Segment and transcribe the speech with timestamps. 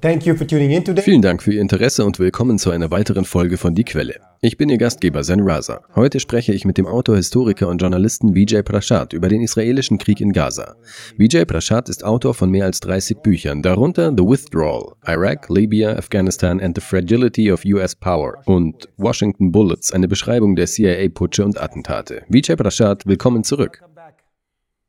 [0.00, 4.20] Vielen Dank für Ihr Interesse und willkommen zu einer weiteren Folge von Die Quelle.
[4.40, 5.82] Ich bin Ihr Gastgeber Zen Raza.
[5.96, 10.20] Heute spreche ich mit dem Autor, Historiker und Journalisten Vijay Prashad über den israelischen Krieg
[10.20, 10.76] in Gaza.
[11.16, 16.60] Vijay Prashad ist Autor von mehr als 30 Büchern, darunter The Withdrawal, Iraq, Libya, Afghanistan
[16.60, 22.22] and the Fragility of US Power und Washington Bullets, eine Beschreibung der CIA-Putsche und Attentate.
[22.28, 23.82] Vijay Prashad, willkommen zurück.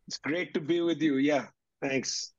[0.05, 1.18] It's great to be with you.
[1.18, 1.50] Yeah,
[1.82, 2.36] thanks.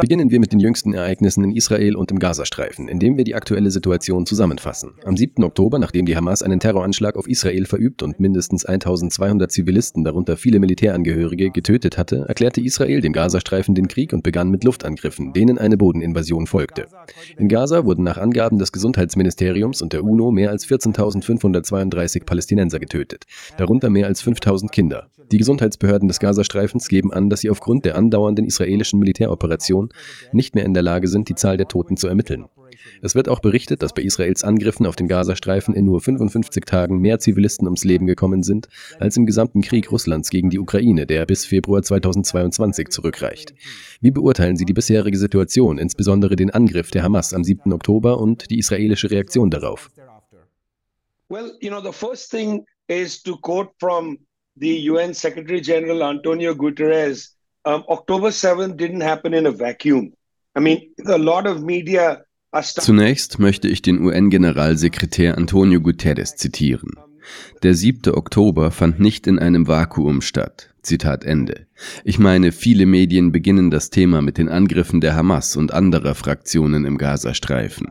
[0.00, 3.70] Beginnen wir mit den jüngsten Ereignissen in Israel und im Gazastreifen, indem wir die aktuelle
[3.70, 4.92] Situation zusammenfassen.
[5.04, 5.44] Am 7.
[5.44, 10.58] Oktober, nachdem die Hamas einen Terroranschlag auf Israel verübt und mindestens 1200 Zivilisten, darunter viele
[10.58, 15.76] Militärangehörige, getötet hatte, erklärte Israel dem Gazastreifen den Krieg und begann mit Luftangriffen, denen eine
[15.76, 16.86] Bodeninvasion folgte.
[17.36, 23.26] In Gaza wurden nach Angaben des Gesundheitsministeriums und der UNO mehr als 14.532 Palästinenser getötet,
[23.58, 25.10] darunter mehr als 5.000 Kinder.
[25.30, 29.90] Die Gesundheitsbehörden des Gazastreifens geben an, dass sie aufgrund der andauernden israelischen Militäroperation
[30.32, 32.46] nicht mehr in der Lage sind, die Zahl der Toten zu ermitteln.
[33.02, 36.98] Es wird auch berichtet, dass bei Israels Angriffen auf den Gazastreifen in nur 55 Tagen
[36.98, 41.26] mehr Zivilisten ums Leben gekommen sind, als im gesamten Krieg Russlands gegen die Ukraine, der
[41.26, 43.54] bis Februar 2022 zurückreicht.
[44.00, 47.72] Wie beurteilen Sie die bisherige Situation, insbesondere den Angriff der Hamas am 7.
[47.72, 49.90] Oktober und die israelische Reaktion darauf?
[51.28, 54.18] Well, you know, the first thing is to quote from
[54.60, 57.30] the UN Secretary General Antonio Guterres,
[57.64, 60.12] um, October 7th didn't happen in a vacuum.
[60.54, 62.22] I mean, a lot of media
[62.52, 66.90] Zunächst möchte ich den UN-Generalsekretär Antonio Guterres zitieren.
[67.62, 68.12] Der 7.
[68.12, 70.74] Oktober fand nicht in einem Vakuum statt.
[70.82, 71.66] Zitat Ende.
[72.04, 76.84] Ich meine, viele Medien beginnen das Thema mit den Angriffen der Hamas und anderer Fraktionen
[76.84, 77.88] im Gazastreifen.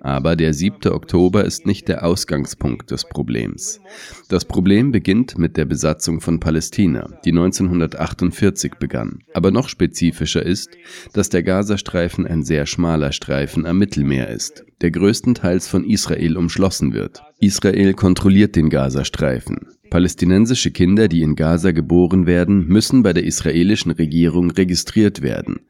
[0.00, 0.92] Aber der 7.
[0.92, 3.80] Oktober ist nicht der Ausgangspunkt des Problems.
[4.28, 9.20] Das Problem beginnt mit der Besatzung von Palästina, die 1948 begann.
[9.34, 10.70] Aber noch spezifischer ist,
[11.12, 16.92] dass der Gazastreifen ein sehr schmaler Streifen am Mittelmeer ist, der größtenteils von Israel umschlossen
[16.92, 17.22] wird.
[17.40, 19.68] Israel kontrolliert den Gazastreifen.
[19.92, 25.60] Palästinensische Kinder, die in Gaza geboren werden, müssen bei der israelischen Regierung registriert werden.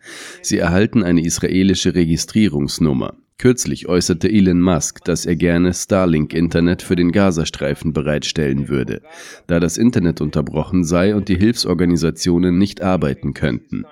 [0.43, 3.17] Sie erhalten eine israelische Registrierungsnummer.
[3.39, 9.03] Kürzlich äußerte Elon Musk, dass er gerne Starlink-Internet für den Gazastreifen bereitstellen würde,
[9.49, 13.87] da das Internet unterbrochen sei und die Hilfsorganisationen nicht arbeiten könnten.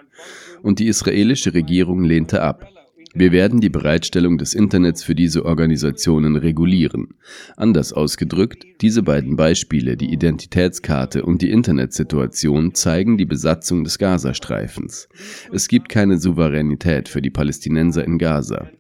[0.63, 2.69] Und die israelische Regierung lehnte ab.
[3.13, 7.09] Wir werden die Bereitstellung des Internets für diese Organisationen regulieren.
[7.57, 15.09] Anders ausgedrückt, diese beiden Beispiele, die Identitätskarte und die Internetsituation, zeigen die Besatzung des Gazastreifens.
[15.53, 18.71] Es gibt keine Souveränität für die Palästinenser in Gaza.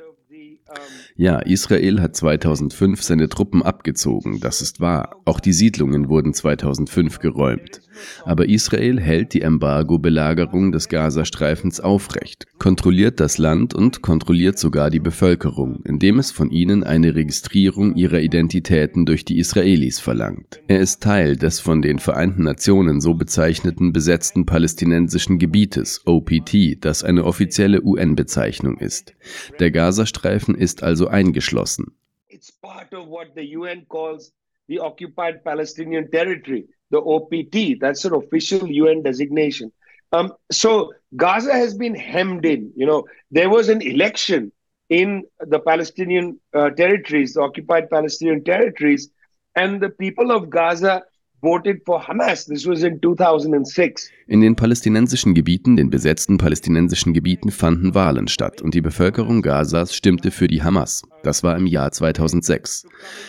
[1.20, 5.20] Ja, Israel hat 2005 seine Truppen abgezogen, das ist wahr.
[5.26, 7.82] Auch die Siedlungen wurden 2005 geräumt.
[8.24, 15.00] Aber Israel hält die Embargo-Belagerung des Gazastreifens aufrecht, kontrolliert das Land und kontrolliert sogar die
[15.00, 20.60] Bevölkerung, indem es von ihnen eine Registrierung ihrer Identitäten durch die Israelis verlangt.
[20.68, 27.04] Er ist Teil des von den Vereinten Nationen so bezeichneten besetzten palästinensischen Gebietes, OPT, das
[27.04, 29.14] eine offizielle UN-Bezeichnung ist.
[29.58, 31.92] Der Gazastreifen ist also eingeschlossen.
[32.28, 34.32] It's part of what the UN calls
[34.68, 37.80] the occupied Palestinian territory, the OPT.
[37.80, 39.72] That's an official UN designation.
[40.12, 42.72] Um, so Gaza has been hemmed in.
[42.76, 44.52] You know, there was an election
[44.88, 49.10] in the Palestinian uh, territories, the occupied Palestinian territories,
[49.56, 51.02] and the people of Gaza
[51.42, 52.46] voted for Hamas.
[52.46, 54.10] This was in 2006.
[54.26, 59.94] In den palästinensischen Gebieten, den besetzten palästinensischen Gebieten, fanden Wahlen statt und die Bevölkerung Gazas
[59.94, 61.02] stimmte für die Hamas.
[61.22, 62.86] Das war im Jahr 2006.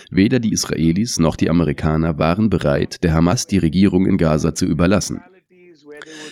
[0.10, 4.66] Weder die Israelis noch die Amerikaner waren bereit, der Hamas die Regierung in Gaza zu
[4.66, 5.22] überlassen.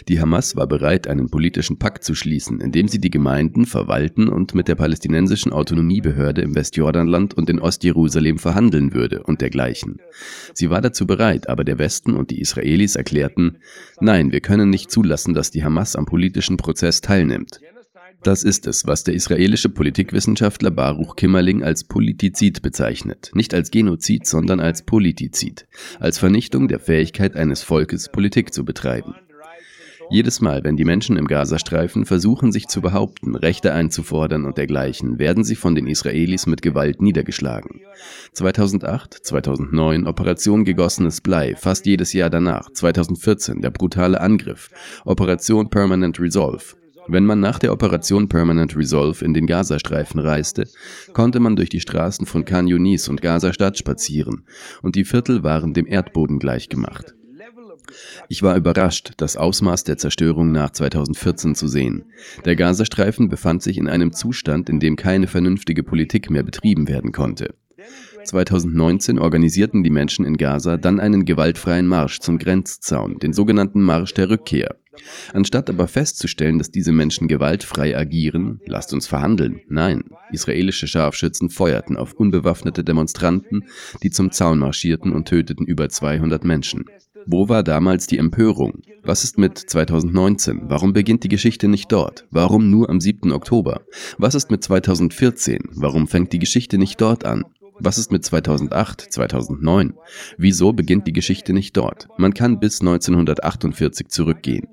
[0.08, 4.28] Die Hamas war bereit, einen politischen Pakt zu schließen, in dem sie die Gemeinden verwalten
[4.28, 10.00] und mit der palästinensischen Autonomiebehörde im Westjordanland und in Ostjerusalem verhandeln würde und dergleichen.
[10.54, 13.58] Sie war dazu bereit, aber der Westen und die Israelis erklärten,
[14.00, 17.60] nein, wir können nicht zulassen, dass die Hamas am politischen Prozess teilnimmt.
[18.22, 23.32] Das ist es, was der israelische Politikwissenschaftler Baruch Kimmerling als Politizid bezeichnet.
[23.34, 25.68] Nicht als Genozid, sondern als Politizid.
[26.02, 29.16] Als Vernichtung der Fähigkeit eines Volkes, Politik zu betreiben.
[30.12, 35.20] Jedes Mal, wenn die Menschen im Gazastreifen versuchen, sich zu behaupten, Rechte einzufordern und dergleichen,
[35.20, 37.82] werden sie von den Israelis mit Gewalt niedergeschlagen.
[38.34, 44.72] 2008, 2009 Operation gegossenes Blei, fast jedes Jahr danach, 2014 der brutale Angriff,
[45.06, 46.64] Operation Permanent Resolve,
[47.08, 50.68] wenn man nach der Operation Permanent Resolve in den Gazastreifen reiste,
[51.14, 54.44] konnte man durch die Straßen von Khan Yunis und Gaza-Stadt spazieren
[54.82, 57.16] und die Viertel waren dem Erdboden gleichgemacht.
[58.28, 62.06] Ich war überrascht, das Ausmaß der Zerstörung nach 2014 zu sehen.
[62.46, 67.12] Der Gazastreifen befand sich in einem Zustand, in dem keine vernünftige Politik mehr betrieben werden
[67.12, 67.56] konnte.
[68.24, 74.14] 2019 organisierten die Menschen in Gaza dann einen gewaltfreien Marsch zum Grenzzaun, den sogenannten Marsch
[74.14, 74.76] der Rückkehr.
[75.34, 79.62] Anstatt aber festzustellen, dass diese Menschen gewaltfrei agieren, lasst uns verhandeln.
[79.70, 83.66] Nein, israelische Scharfschützen feuerten auf unbewaffnete Demonstranten,
[84.04, 86.86] die zum Zaun marschierten und töteten über 200 Menschen.
[87.26, 88.82] Wo war damals die Empörung?
[89.04, 90.62] Was ist mit 2019?
[90.64, 92.26] Warum beginnt die Geschichte nicht dort?
[92.32, 93.32] Warum nur am 7.
[93.32, 93.82] Oktober?
[94.18, 95.60] Was ist mit 2014?
[95.72, 97.46] Warum fängt die Geschichte nicht dort an?
[97.80, 99.94] Was ist mit 2008, 2009?
[100.38, 102.08] Wieso beginnt die Geschichte nicht dort?
[102.18, 104.68] Man kann bis 1948 zurückgehen.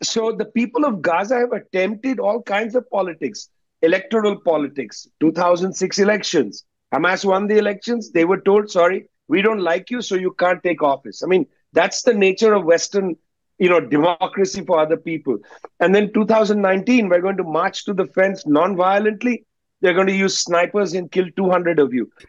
[0.00, 6.66] So the people of Gaza have attempted all kinds of politics, electoral politics, 2006 elections.
[6.92, 8.12] Hamas won the elections.
[8.12, 11.22] They were told, sorry, we don't like you, so you can't take office.
[11.22, 13.16] I mean, that's the nature of Western,
[13.58, 15.38] you know, democracy for other people.
[15.80, 19.44] And then 2019, we're going to march to the fence non-violently.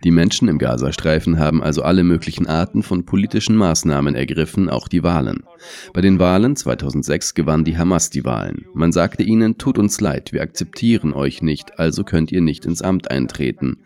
[0.03, 5.01] Die Menschen im Gazastreifen haben also alle möglichen Arten von politischen Maßnahmen ergriffen, auch die
[5.01, 5.43] Wahlen.
[5.91, 8.67] Bei den Wahlen 2006 gewann die Hamas die Wahlen.
[8.75, 12.83] Man sagte ihnen, tut uns leid, wir akzeptieren euch nicht, also könnt ihr nicht ins
[12.83, 13.79] Amt eintreten.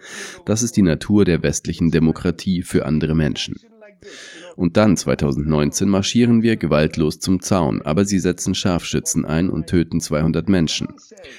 [0.45, 3.55] Das ist die Natur der westlichen Demokratie für andere Menschen.
[4.55, 9.99] Und dann 2019 marschieren wir gewaltlos zum Zaun, aber sie setzen Scharfschützen ein und töten
[9.99, 10.89] 200 Menschen.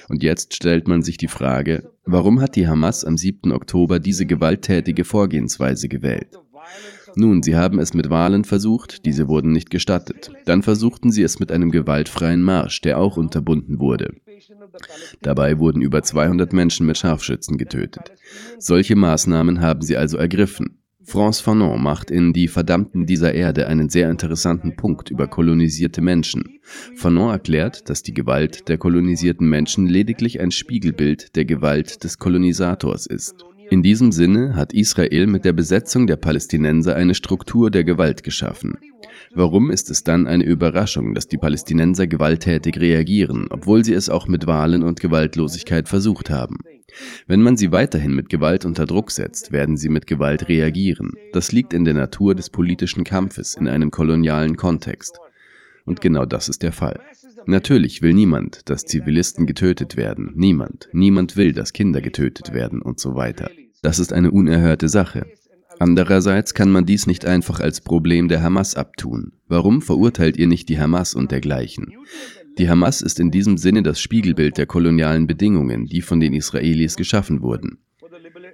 [0.09, 3.51] Und jetzt stellt man sich die Frage, warum hat die Hamas am 7.
[3.51, 6.39] Oktober diese gewalttätige Vorgehensweise gewählt?
[7.17, 10.31] Nun, sie haben es mit Wahlen versucht, diese wurden nicht gestattet.
[10.45, 14.15] Dann versuchten sie es mit einem gewaltfreien Marsch, der auch unterbunden wurde.
[15.21, 18.11] Dabei wurden über 200 Menschen mit Scharfschützen getötet.
[18.59, 20.81] Solche Maßnahmen haben sie also ergriffen.
[21.07, 26.59] France Fanon macht in Die Verdammten dieser Erde einen sehr interessanten Punkt über kolonisierte Menschen.
[26.95, 33.05] Fanon erklärt, dass die Gewalt der kolonisierten Menschen lediglich ein Spiegelbild der Gewalt des Kolonisators
[33.05, 33.45] ist.
[33.69, 38.77] In diesem Sinne hat Israel mit der Besetzung der Palästinenser eine Struktur der Gewalt geschaffen.
[39.33, 44.27] Warum ist es dann eine Überraschung, dass die Palästinenser gewalttätig reagieren, obwohl sie es auch
[44.27, 46.57] mit Wahlen und Gewaltlosigkeit versucht haben?
[47.27, 51.13] Wenn man sie weiterhin mit Gewalt unter Druck setzt, werden sie mit Gewalt reagieren.
[51.33, 55.19] Das liegt in der Natur des politischen Kampfes in einem kolonialen Kontext.
[55.85, 56.99] Und genau das ist der Fall.
[57.45, 60.33] Natürlich will niemand, dass Zivilisten getötet werden.
[60.35, 60.89] Niemand.
[60.93, 63.49] Niemand will, dass Kinder getötet werden und so weiter.
[63.83, 65.27] Das ist eine unerhörte Sache.
[65.79, 69.33] Andererseits kann man dies nicht einfach als Problem der Hamas abtun.
[69.47, 71.93] Warum verurteilt ihr nicht die Hamas und dergleichen?
[72.57, 76.95] Die Hamas ist in diesem Sinne das Spiegelbild der kolonialen Bedingungen, die von den Israelis
[76.95, 77.79] geschaffen wurden.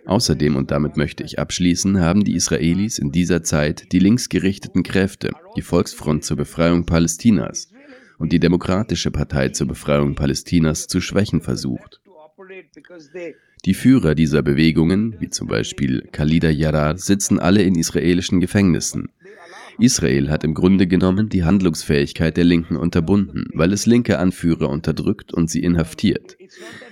[0.05, 5.31] Außerdem, und damit möchte ich abschließen, haben die Israelis in dieser Zeit die linksgerichteten Kräfte,
[5.55, 7.71] die Volksfront zur Befreiung Palästinas
[8.17, 12.01] und die Demokratische Partei zur Befreiung Palästinas zu schwächen versucht.
[13.65, 19.09] Die Führer dieser Bewegungen, wie zum Beispiel Khalida Yarar, sitzen alle in israelischen Gefängnissen.
[19.79, 25.33] Israel hat im Grunde genommen die Handlungsfähigkeit der Linken unterbunden, weil es linke Anführer unterdrückt
[25.33, 26.37] und sie inhaftiert.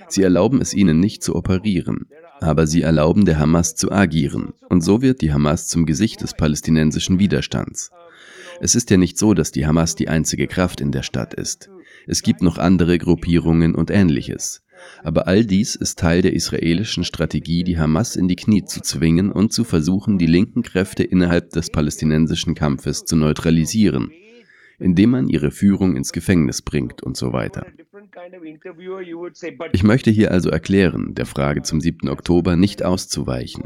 [0.08, 2.06] Sie erlauben es ihnen nicht zu operieren,
[2.40, 6.34] aber sie erlauben der Hamas zu agieren, und so wird die Hamas zum Gesicht des
[6.34, 7.90] palästinensischen Widerstands.
[8.60, 11.70] Es ist ja nicht so, dass die Hamas die einzige Kraft in der Stadt ist.
[12.06, 14.62] Es gibt noch andere Gruppierungen und ähnliches.
[15.02, 19.32] Aber all dies ist Teil der israelischen Strategie, die Hamas in die Knie zu zwingen
[19.32, 24.10] und zu versuchen, die linken Kräfte innerhalb des palästinensischen Kampfes zu neutralisieren,
[24.78, 27.66] indem man ihre Führung ins Gefängnis bringt und so weiter.
[29.72, 32.08] Ich möchte hier also erklären, der Frage zum 7.
[32.08, 33.64] Oktober nicht auszuweichen.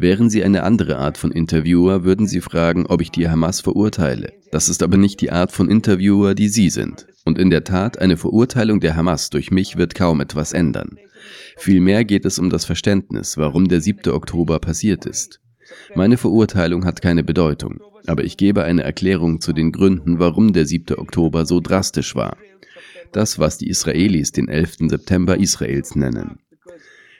[0.00, 4.32] Wären Sie eine andere Art von Interviewer, würden Sie fragen, ob ich die Hamas verurteile.
[4.52, 7.08] Das ist aber nicht die Art von Interviewer, die Sie sind.
[7.24, 10.98] Und in der Tat, eine Verurteilung der Hamas durch mich wird kaum etwas ändern.
[11.56, 14.12] Vielmehr geht es um das Verständnis, warum der 7.
[14.12, 15.40] Oktober passiert ist.
[15.96, 20.64] Meine Verurteilung hat keine Bedeutung, aber ich gebe eine Erklärung zu den Gründen, warum der
[20.64, 20.96] 7.
[20.96, 22.36] Oktober so drastisch war.
[23.10, 24.76] Das, was die Israelis den 11.
[24.90, 26.38] September Israels nennen.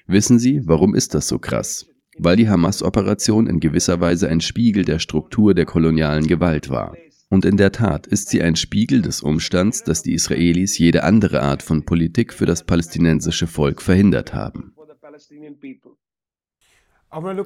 [0.07, 1.87] Wissen Sie, warum ist das so krass?
[2.19, 6.95] Weil die Hamas-Operation in gewisser Weise ein Spiegel der Struktur der kolonialen Gewalt war.
[7.31, 11.43] Und in der Tat ist sie ein Spiegel des Umstands, dass die Israelis jede andere
[11.43, 14.73] Art von Politik für das palästinensische Volk verhindert haben.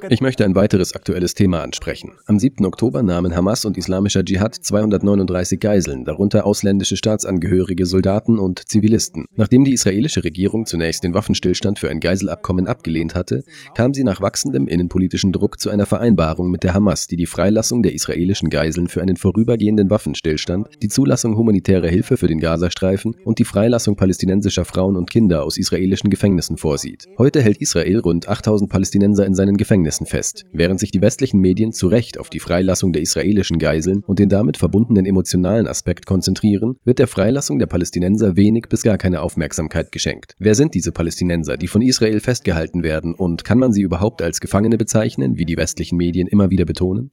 [0.09, 2.15] Ich möchte ein weiteres aktuelles Thema ansprechen.
[2.27, 2.67] Am 7.
[2.67, 9.27] Oktober nahmen Hamas und Islamischer Dschihad 239 Geiseln, darunter ausländische Staatsangehörige, Soldaten und Zivilisten.
[9.37, 13.45] Nachdem die israelische Regierung zunächst den Waffenstillstand für ein Geiselabkommen abgelehnt hatte,
[13.77, 17.85] kam sie nach wachsendem innenpolitischen Druck zu einer Vereinbarung mit der Hamas, die die Freilassung
[17.85, 23.39] der israelischen Geiseln für einen vorübergehenden Waffenstillstand, die Zulassung humanitärer Hilfe für den Gazastreifen und
[23.39, 27.07] die Freilassung palästinensischer Frauen und Kinder aus israelischen Gefängnissen vorsieht.
[27.17, 31.41] Heute hält Israel rund 8000 Palästinenser in seinen seinen Gefängnissen fest, während sich die westlichen
[31.41, 36.07] Medien zu Recht auf die Freilassung der israelischen Geiseln und den damit verbundenen emotionalen Aspekt
[36.07, 40.35] konzentrieren, wird der Freilassung der Palästinenser wenig bis gar keine Aufmerksamkeit geschenkt.
[40.39, 44.41] Wer sind diese Palästinenser, die von Israel festgehalten werden und kann man sie überhaupt als
[44.41, 47.11] Gefangene bezeichnen, wie die westlichen Medien immer wieder betonen?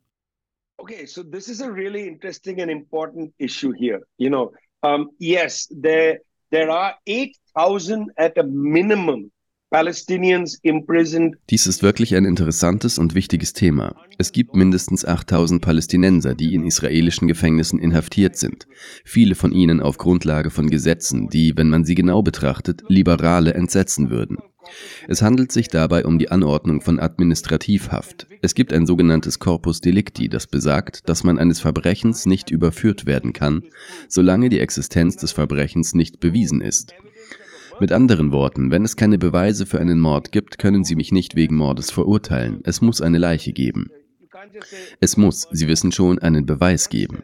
[0.78, 4.02] Okay, so this is a really interesting and important issue here.
[4.18, 9.30] You know, um, yes, there there are 8,000 at a minimum
[11.52, 13.96] dies ist wirklich ein interessantes und wichtiges Thema.
[14.18, 18.68] Es gibt mindestens 8000 Palästinenser, die in israelischen Gefängnissen inhaftiert sind.
[19.06, 24.10] Viele von ihnen auf Grundlage von Gesetzen, die, wenn man sie genau betrachtet, Liberale entsetzen
[24.10, 24.40] würden.
[25.08, 28.28] Es handelt sich dabei um die Anordnung von Administrativhaft.
[28.42, 33.34] Es gibt ein sogenanntes Corpus Delicti, das besagt, dass man eines Verbrechens nicht überführt werden
[33.34, 33.64] kann,
[34.08, 36.94] solange die Existenz des Verbrechens nicht bewiesen ist.
[37.80, 41.36] Mit anderen Worten, wenn es keine Beweise für einen Mord gibt, können Sie mich nicht
[41.36, 42.60] wegen Mordes verurteilen.
[42.64, 43.90] Es muss eine Leiche geben.
[45.00, 47.24] Es muss, Sie wissen schon, einen Beweis geben.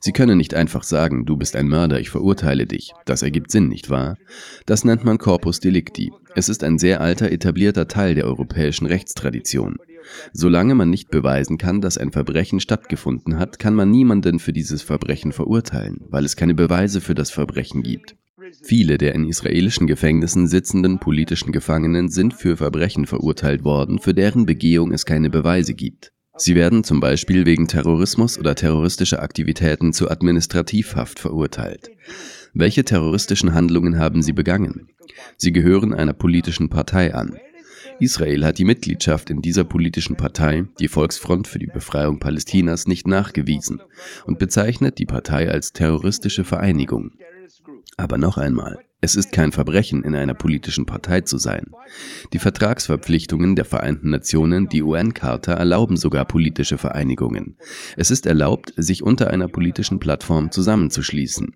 [0.00, 2.92] Sie können nicht einfach sagen, du bist ein Mörder, ich verurteile dich.
[3.06, 4.16] Das ergibt Sinn, nicht wahr?
[4.66, 6.12] Das nennt man Corpus Delicti.
[6.34, 9.76] Es ist ein sehr alter, etablierter Teil der europäischen Rechtstradition.
[10.32, 14.82] Solange man nicht beweisen kann, dass ein Verbrechen stattgefunden hat, kann man niemanden für dieses
[14.82, 18.16] Verbrechen verurteilen, weil es keine Beweise für das Verbrechen gibt.
[18.62, 24.46] Viele der in israelischen Gefängnissen sitzenden politischen Gefangenen sind für Verbrechen verurteilt worden, für deren
[24.46, 26.12] Begehung es keine Beweise gibt.
[26.36, 31.90] Sie werden zum Beispiel wegen Terrorismus oder terroristischer Aktivitäten zu Administrativhaft verurteilt.
[32.52, 34.88] Welche terroristischen Handlungen haben sie begangen?
[35.36, 37.36] Sie gehören einer politischen Partei an.
[38.00, 43.06] Israel hat die Mitgliedschaft in dieser politischen Partei, die Volksfront für die Befreiung Palästinas, nicht
[43.06, 43.80] nachgewiesen
[44.26, 47.12] und bezeichnet die Partei als terroristische Vereinigung.
[47.96, 51.66] Aber noch einmal, es ist kein Verbrechen, in einer politischen Partei zu sein.
[52.32, 57.58] Die Vertragsverpflichtungen der Vereinten Nationen, die UN-Charta, erlauben sogar politische Vereinigungen.
[57.96, 61.54] Es ist erlaubt, sich unter einer politischen Plattform zusammenzuschließen.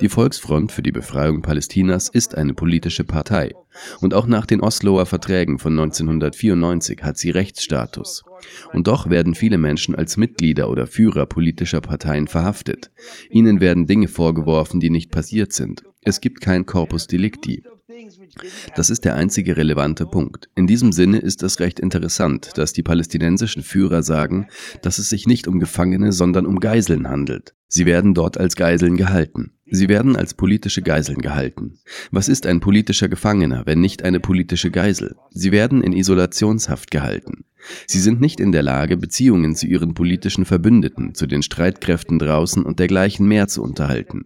[0.00, 3.52] Die Volksfront für die Befreiung Palästinas ist eine politische Partei.
[4.00, 8.24] Und auch nach den Osloer Verträgen von 1994 hat sie Rechtsstatus.
[8.72, 12.90] Und doch werden viele Menschen als Mitglieder oder Führer politischer Parteien verhaftet.
[13.30, 15.84] Ihnen werden Dinge vorgeworfen, die nicht passiert sind.
[16.02, 17.62] Es gibt kein Corpus Delicti.
[18.74, 20.48] Das ist der einzige relevante Punkt.
[20.54, 24.48] In diesem Sinne ist es recht interessant, dass die palästinensischen Führer sagen,
[24.82, 27.54] dass es sich nicht um Gefangene, sondern um Geiseln handelt.
[27.68, 29.52] Sie werden dort als Geiseln gehalten.
[29.74, 31.80] Sie werden als politische Geiseln gehalten.
[32.12, 35.16] Was ist ein politischer Gefangener, wenn nicht eine politische Geisel?
[35.30, 37.44] Sie werden in Isolationshaft gehalten.
[37.88, 42.64] Sie sind nicht in der Lage, Beziehungen zu ihren politischen Verbündeten, zu den Streitkräften draußen
[42.64, 44.22] und dergleichen mehr zu unterhalten.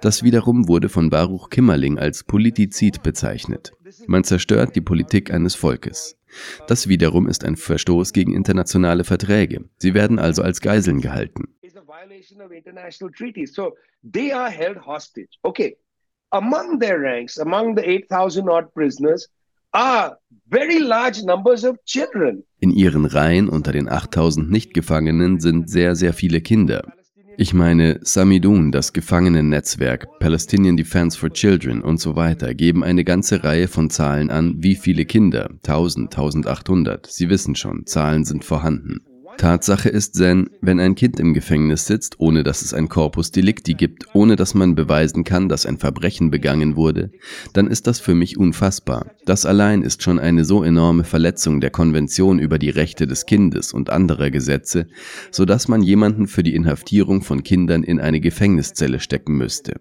[0.00, 3.72] Das wiederum wurde von Baruch Kimmerling als Politizid bezeichnet.
[4.06, 6.16] Man zerstört die Politik eines Volkes.
[6.68, 9.64] Das wiederum ist ein Verstoß gegen internationale Verträge.
[9.78, 11.48] Sie werden also als Geiseln gehalten
[12.00, 13.54] violation of international treaties.
[13.54, 13.74] So
[14.04, 15.38] they are held hostage.
[15.42, 15.76] Okay.
[16.32, 19.28] Among their ranks, among the 8,000 odd prisoners,
[19.72, 22.42] are very large numbers of children.
[22.58, 26.82] In ihren Reihen unter den 8000 Nichtgefangenen sind sehr, sehr viele Kinder.
[27.38, 33.44] Ich meine, Samidun, das Gefangenennetzwerk, Palestinian Defense for Children und so weiter geben eine ganze
[33.44, 37.06] Reihe von Zahlen an, wie viele Kinder, 1000, 1800.
[37.06, 39.00] Sie wissen schon, Zahlen sind vorhanden.
[39.36, 43.74] Tatsache ist, Zen, wenn ein Kind im Gefängnis sitzt, ohne dass es ein Corpus Delicti
[43.74, 47.10] gibt, ohne dass man beweisen kann, dass ein Verbrechen begangen wurde,
[47.52, 49.12] dann ist das für mich unfassbar.
[49.24, 53.72] Das allein ist schon eine so enorme Verletzung der Konvention über die Rechte des Kindes
[53.72, 54.88] und anderer Gesetze,
[55.30, 59.80] so dass man jemanden für die Inhaftierung von Kindern in eine Gefängniszelle stecken müsste.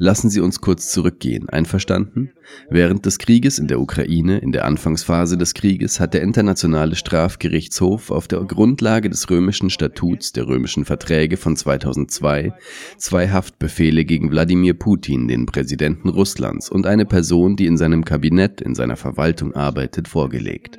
[0.00, 2.30] Lassen Sie uns kurz zurückgehen, einverstanden?
[2.70, 8.12] Während des Krieges in der Ukraine, in der Anfangsphase des Krieges, hat der Internationale Strafgerichtshof
[8.12, 12.52] auf der Grundlage des römischen Statuts der römischen Verträge von 2002
[12.96, 18.60] zwei Haftbefehle gegen Wladimir Putin, den Präsidenten Russlands, und eine Person, die in seinem Kabinett,
[18.60, 20.78] in seiner Verwaltung arbeitet, vorgelegt.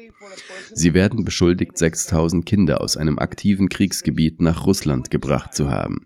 [0.74, 6.06] Sie werden beschuldigt, 6000 Kinder aus einem aktiven Kriegsgebiet nach Russland gebracht zu haben.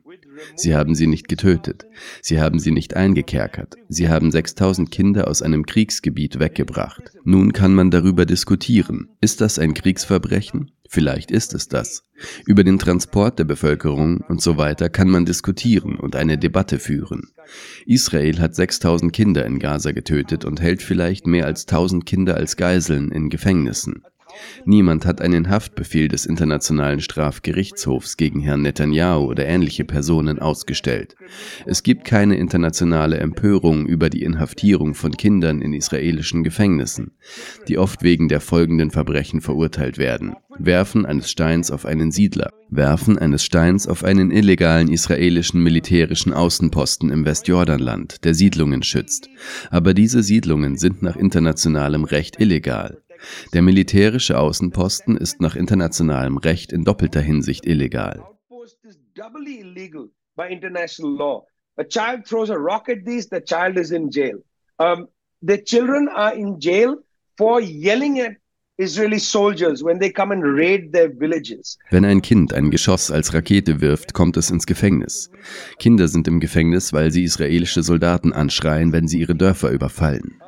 [0.55, 1.85] Sie haben sie nicht getötet.
[2.21, 3.75] Sie haben sie nicht eingekerkert.
[3.89, 7.12] Sie haben 6000 Kinder aus einem Kriegsgebiet weggebracht.
[7.23, 9.09] Nun kann man darüber diskutieren.
[9.21, 10.71] Ist das ein Kriegsverbrechen?
[10.93, 12.03] Vielleicht ist es das.
[12.45, 17.31] Über den Transport der Bevölkerung und so weiter kann man diskutieren und eine Debatte führen.
[17.88, 22.57] Israel hat 6000 Kinder in Gaza getötet und hält vielleicht mehr als 1000 Kinder als
[22.57, 24.03] Geiseln in Gefängnissen.
[24.65, 31.15] Niemand hat einen Haftbefehl des Internationalen Strafgerichtshofs gegen Herrn Netanyahu oder ähnliche Personen ausgestellt.
[31.65, 37.11] Es gibt keine internationale Empörung über die Inhaftierung von Kindern in israelischen Gefängnissen,
[37.67, 40.35] die oft wegen der folgenden Verbrechen verurteilt werden.
[40.59, 47.09] Werfen eines Steins auf einen Siedler, Werfen eines Steins auf einen illegalen israelischen militärischen Außenposten
[47.11, 49.29] im Westjordanland, der Siedlungen schützt.
[49.69, 53.02] Aber diese Siedlungen sind nach internationalem Recht illegal.
[53.53, 58.24] Der militärische Außenposten ist nach internationalem Recht in doppelter Hinsicht illegal.
[61.75, 64.44] A child throws a rock at these, the child is in jail.
[64.77, 65.08] Um,
[65.42, 66.98] the children are in jail
[67.36, 68.38] for yelling at
[68.77, 71.77] Israeli soldiers when they come and raid their villages.
[71.92, 75.30] Wenn ein Kind ein Geschoss als Rakete wirft, kommt es ins Gefängnis.
[75.77, 80.42] Kinder sind im Gefängnis, weil sie israelische Soldaten anschreien, wenn sie ihre Dörfer überfallen.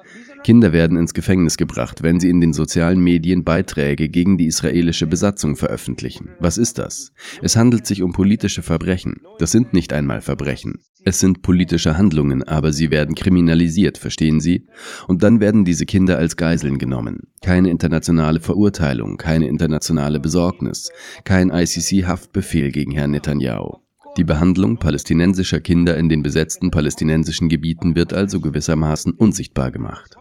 [0.45, 5.07] Kinder werden ins Gefängnis gebracht, wenn sie in den sozialen Medien Beiträge gegen die israelische
[5.07, 6.35] Besatzung veröffentlichen.
[6.39, 7.13] Was ist das?
[7.41, 9.21] Es handelt sich um politische Verbrechen.
[9.39, 10.83] Das sind nicht einmal Verbrechen.
[11.03, 14.67] Es sind politische Handlungen, aber sie werden kriminalisiert, verstehen Sie?
[15.07, 17.21] Und dann werden diese Kinder als Geiseln genommen.
[17.41, 20.91] Keine internationale Verurteilung, keine internationale Besorgnis,
[21.23, 23.84] kein ICC-Haftbefehl gegen Herrn Netanyahu.
[24.17, 30.15] Die Behandlung palästinensischer Kinder in den besetzten palästinensischen Gebieten wird also gewissermaßen unsichtbar gemacht.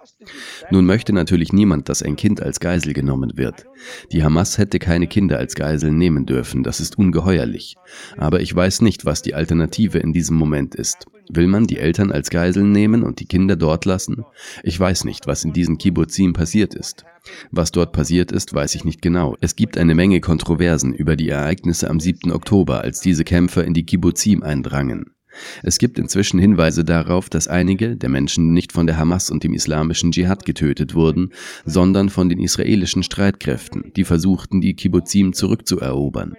[0.71, 3.67] Nun möchte natürlich niemand, dass ein Kind als Geisel genommen wird.
[4.11, 7.77] Die Hamas hätte keine Kinder als Geiseln nehmen dürfen, das ist ungeheuerlich.
[8.17, 11.07] Aber ich weiß nicht, was die Alternative in diesem Moment ist.
[11.31, 14.25] Will man die Eltern als Geiseln nehmen und die Kinder dort lassen?
[14.63, 17.05] Ich weiß nicht, was in diesen Kibbutzim passiert ist.
[17.51, 19.37] Was dort passiert ist, weiß ich nicht genau.
[19.41, 22.31] Es gibt eine Menge Kontroversen über die Ereignisse am 7.
[22.33, 25.15] Oktober, als diese Kämpfer in die Kibbutzim eindrangen.
[25.63, 29.53] Es gibt inzwischen Hinweise darauf, dass einige der Menschen nicht von der Hamas und dem
[29.53, 31.31] islamischen Dschihad getötet wurden,
[31.65, 36.35] sondern von den israelischen Streitkräften, die versuchten, die Kibbutzim zurückzuerobern.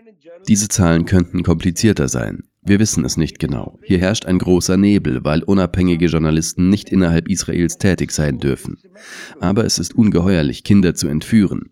[0.48, 2.44] Diese Zahlen könnten komplizierter sein.
[2.66, 3.80] Wir wissen es nicht genau.
[3.84, 8.78] Hier herrscht ein großer Nebel, weil unabhängige Journalisten nicht innerhalb Israels tätig sein dürfen.
[9.40, 11.70] Aber es ist ungeheuerlich, Kinder zu entführen.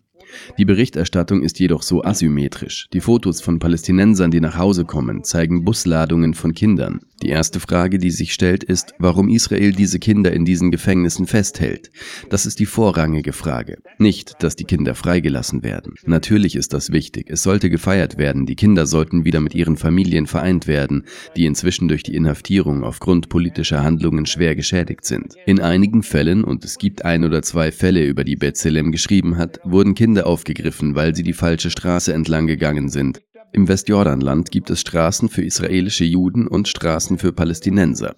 [0.58, 2.88] Die Berichterstattung ist jedoch so asymmetrisch.
[2.93, 7.01] Die Fotos von Palästinensern, die nach Hause kommen, zeigen Busladungen von Kindern.
[7.23, 11.89] Die erste Frage, die sich stellt, ist, warum Israel diese Kinder in diesen Gefängnissen festhält.
[12.29, 13.77] Das ist die vorrangige Frage.
[13.97, 15.93] Nicht, dass die Kinder freigelassen werden.
[16.05, 17.27] Natürlich ist das wichtig.
[17.29, 18.45] Es sollte gefeiert werden.
[18.45, 21.05] Die Kinder sollten wieder mit ihren Familien vereint werden,
[21.38, 25.36] die inzwischen durch die Inhaftierung aufgrund politischer Handlungen schwer geschädigt sind.
[25.45, 29.62] In einigen Fällen, und es gibt ein oder zwei Fälle, über die Betzelem geschrieben hat,
[29.63, 33.21] wurden Kinder aufgegriffen, weil sie die falsche Straße entlang gegangen sind.
[33.55, 38.15] Im Westjordanland gibt es Straßen für israelische Juden und Straßen für Palästinenser.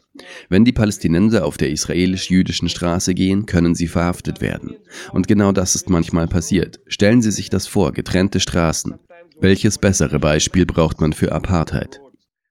[0.48, 4.78] Wenn die Palästinenser auf der israelisch-jüdischen Straße gehen, können sie verhaftet werden.
[5.12, 6.80] Und genau das ist manchmal passiert.
[6.88, 8.98] Stellen Sie sich das vor, getrennte Straßen.
[9.42, 12.00] Welches bessere Beispiel braucht man für Apartheid?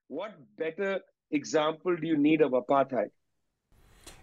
[0.07, 3.11] What better example do you need of apartheid?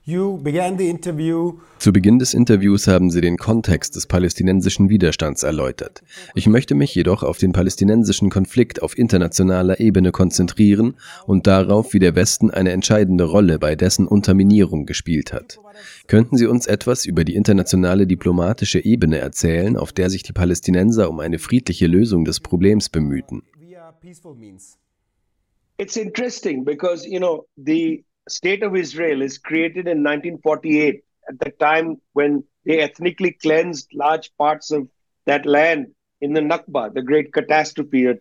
[0.05, 6.03] Zu Beginn des Interviews haben Sie den Kontext des palästinensischen Widerstands erläutert.
[6.35, 12.01] Ich möchte mich jedoch auf den palästinensischen Konflikt auf internationaler Ebene konzentrieren und darauf, wie
[12.01, 15.61] der Westen eine entscheidende Rolle bei dessen Unterminierung gespielt hat.
[16.09, 21.09] Könnten Sie uns etwas über die internationale diplomatische Ebene erzählen, auf der sich die Palästinenser
[21.11, 23.45] um eine friedliche Lösung des Problems bemühten?
[25.79, 31.51] It's interesting because you know the state of Israel is created in 1948, at the
[31.59, 34.89] time when they ethnically cleansed large parts of
[35.27, 35.89] that land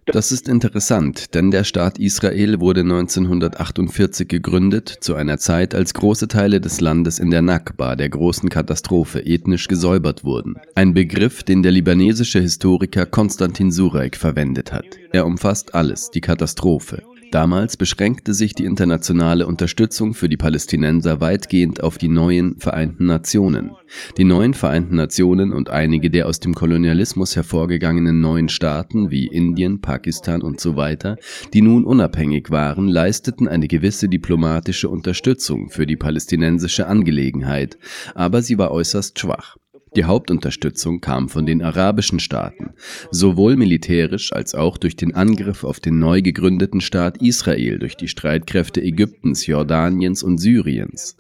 [0.06, 6.28] Das ist interessant, denn der Staat Israel wurde 1948 gegründet, zu einer Zeit, als große
[6.28, 10.56] Teile des Landes in der Nakba, der großen Katastrophe, ethnisch gesäubert wurden.
[10.74, 14.98] Ein Begriff, den der libanesische Historiker Konstantin Sureik verwendet hat.
[15.12, 17.04] Er umfasst alles, die Katastrophe.
[17.32, 23.72] Damals beschränkte sich die internationale Unterstützung für die Palästinenser weitgehend auf die neuen Vereinten Nationen.
[24.18, 29.80] Die neuen Vereinten Nationen und einige der aus dem Kolonialismus hervorgegangenen neuen Staaten wie Indien,
[29.80, 31.16] Pakistan und so weiter,
[31.54, 37.78] die nun unabhängig waren, leisteten eine gewisse diplomatische Unterstützung für die palästinensische Angelegenheit,
[38.14, 39.56] aber sie war äußerst schwach.
[39.96, 42.74] Die Hauptunterstützung kam von den arabischen Staaten,
[43.12, 48.08] sowohl militärisch als auch durch den Angriff auf den neu gegründeten Staat Israel durch die
[48.08, 51.18] Streitkräfte Ägyptens, Jordaniens und Syriens,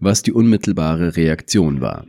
[0.00, 2.06] was die unmittelbare Reaktion war.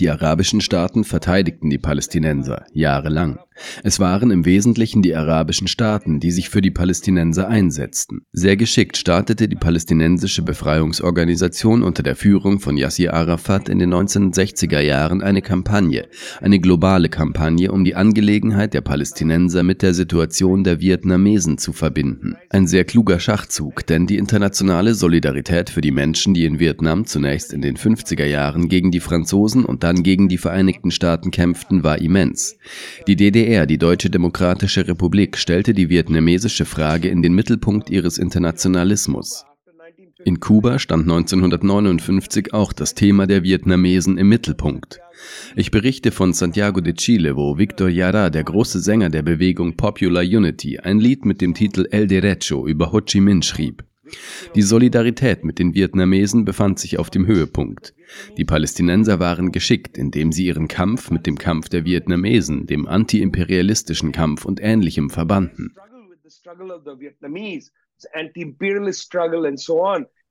[0.00, 3.38] Die arabischen Staaten verteidigten die Palästinenser jahrelang.
[3.82, 8.22] Es waren im Wesentlichen die arabischen Staaten, die sich für die Palästinenser einsetzten.
[8.32, 14.80] Sehr geschickt startete die palästinensische Befreiungsorganisation unter der Führung von Yassir Arafat in den 1960er
[14.80, 16.08] Jahren eine Kampagne,
[16.40, 22.36] eine globale Kampagne, um die Angelegenheit der Palästinenser mit der Situation der Vietnamesen zu verbinden.
[22.50, 27.52] Ein sehr kluger Schachzug, denn die internationale Solidarität für die Menschen, die in Vietnam zunächst
[27.52, 31.98] in den 50er Jahren gegen die Franzosen und dann gegen die Vereinigten Staaten kämpften, war
[31.98, 32.56] immens.
[33.06, 38.16] Die DDR DDR, die Deutsche Demokratische Republik, stellte die vietnamesische Frage in den Mittelpunkt ihres
[38.16, 39.44] Internationalismus.
[40.24, 44.98] In Kuba stand 1959 auch das Thema der Vietnamesen im Mittelpunkt.
[45.56, 50.22] Ich berichte von Santiago de Chile, wo Victor Jara, der große Sänger der Bewegung Popular
[50.22, 53.84] Unity, ein Lied mit dem Titel El Derecho über Ho Chi Minh schrieb.
[54.54, 57.94] Die Solidarität mit den Vietnamesen befand sich auf dem Höhepunkt.
[58.36, 64.12] Die Palästinenser waren geschickt, indem sie ihren Kampf mit dem Kampf der Vietnamesen, dem antiimperialistischen
[64.12, 65.74] Kampf und ähnlichem verbanden.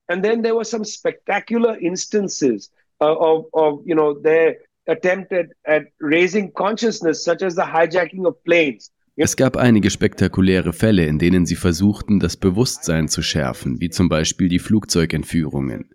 [0.08, 4.58] And then there were some spectacular instances uh, of, of, you know, their
[4.88, 8.92] attempt at, at raising consciousness, such as the hijacking of planes.
[9.16, 14.10] Es gab einige spektakuläre Fälle, in denen sie versuchten, das Bewusstsein zu schärfen, wie zum
[14.10, 15.86] Beispiel die Flugzeugentführungen.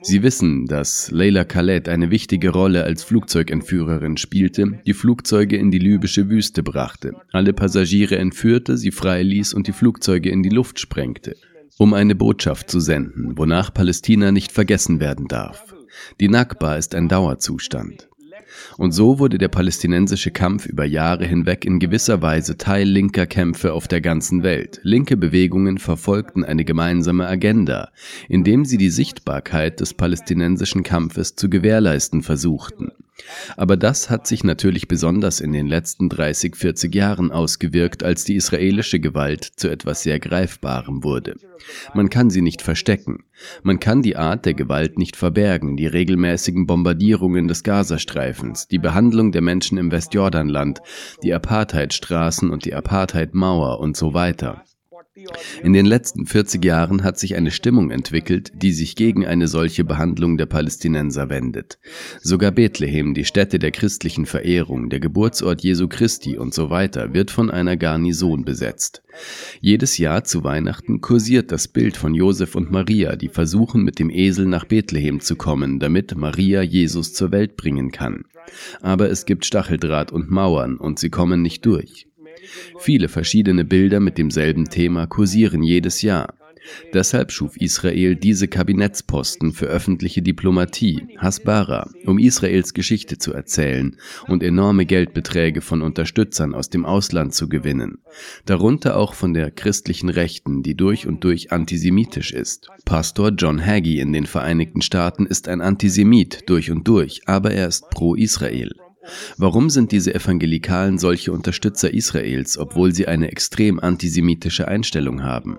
[0.00, 5.80] Sie wissen, dass Leila Khaled eine wichtige Rolle als Flugzeugentführerin spielte, die Flugzeuge in die
[5.80, 11.34] libysche Wüste brachte, alle Passagiere entführte, sie freiließ und die Flugzeuge in die Luft sprengte,
[11.78, 15.74] um eine Botschaft zu senden, wonach Palästina nicht vergessen werden darf.
[16.20, 18.07] Die Nakba ist ein Dauerzustand.
[18.76, 23.72] Und so wurde der palästinensische Kampf über Jahre hinweg in gewisser Weise Teil linker Kämpfe
[23.72, 24.80] auf der ganzen Welt.
[24.82, 27.90] Linke Bewegungen verfolgten eine gemeinsame Agenda,
[28.28, 32.92] indem sie die Sichtbarkeit des palästinensischen Kampfes zu gewährleisten versuchten.
[33.56, 38.36] Aber das hat sich natürlich besonders in den letzten 30, 40 Jahren ausgewirkt, als die
[38.36, 41.36] israelische Gewalt zu etwas sehr Greifbarem wurde.
[41.94, 43.24] Man kann sie nicht verstecken.
[43.62, 49.32] Man kann die Art der Gewalt nicht verbergen, die regelmäßigen Bombardierungen des Gazastreifens, die Behandlung
[49.32, 50.80] der Menschen im Westjordanland,
[51.22, 54.64] die Apartheidstraßen und die Apartheidmauer und so weiter.
[55.62, 59.84] In den letzten 40 Jahren hat sich eine Stimmung entwickelt, die sich gegen eine solche
[59.84, 61.78] Behandlung der Palästinenser wendet.
[62.20, 67.30] Sogar Bethlehem, die Stätte der christlichen Verehrung, der Geburtsort Jesu Christi und so weiter, wird
[67.30, 69.02] von einer Garnison besetzt.
[69.60, 74.10] Jedes Jahr zu Weihnachten kursiert das Bild von Josef und Maria, die versuchen, mit dem
[74.10, 78.24] Esel nach Bethlehem zu kommen, damit Maria Jesus zur Welt bringen kann.
[78.80, 82.07] Aber es gibt Stacheldraht und Mauern und sie kommen nicht durch.
[82.78, 86.34] Viele verschiedene Bilder mit demselben Thema kursieren jedes Jahr.
[86.92, 94.42] Deshalb schuf Israel diese Kabinettsposten für öffentliche Diplomatie, Hasbara, um Israels Geschichte zu erzählen und
[94.42, 97.98] enorme Geldbeträge von Unterstützern aus dem Ausland zu gewinnen,
[98.44, 102.68] darunter auch von der christlichen Rechten, die durch und durch antisemitisch ist.
[102.84, 107.68] Pastor John Hagee in den Vereinigten Staaten ist ein Antisemit durch und durch, aber er
[107.68, 108.72] ist pro Israel.
[109.36, 115.58] Warum sind diese Evangelikalen solche Unterstützer Israels, obwohl sie eine extrem antisemitische Einstellung haben?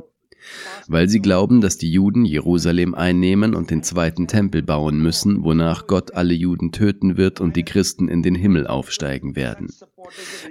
[0.88, 5.86] Weil sie glauben, dass die Juden Jerusalem einnehmen und den zweiten Tempel bauen müssen, wonach
[5.88, 9.68] Gott alle Juden töten wird und die Christen in den Himmel aufsteigen werden.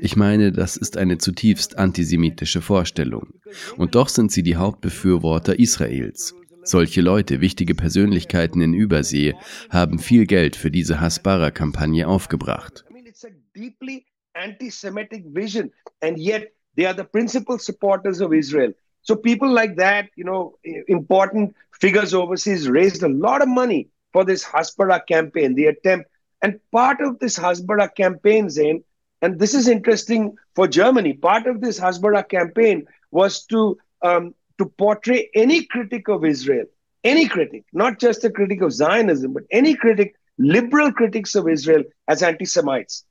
[0.00, 3.34] Ich meine, das ist eine zutiefst antisemitische Vorstellung.
[3.76, 6.34] Und doch sind sie die Hauptbefürworter Israels.
[6.62, 9.34] Solche Leute, wichtige Persönlichkeiten in Übersee,
[9.70, 12.84] haben viel Geld für diese Hasbara-Kampagne aufgebracht.
[13.60, 13.96] Deeply
[14.34, 15.70] anti-Semitic vision,
[16.04, 16.42] and yet
[16.76, 18.72] they are the principal supporters of Israel.
[19.06, 20.42] So people like that, you know,
[20.98, 21.46] important
[21.82, 26.08] figures overseas raised a lot of money for this Hasbara campaign, the attempt.
[26.42, 28.84] And part of this Hasbara campaign, Zain,
[29.22, 34.66] and this is interesting for Germany, part of this Hasbara campaign was to um, to
[34.82, 36.66] portray any critic of Israel,
[37.04, 41.82] any critic, not just a critic of Zionism, but any critic, liberal critics of Israel
[42.06, 43.04] as anti-Semites.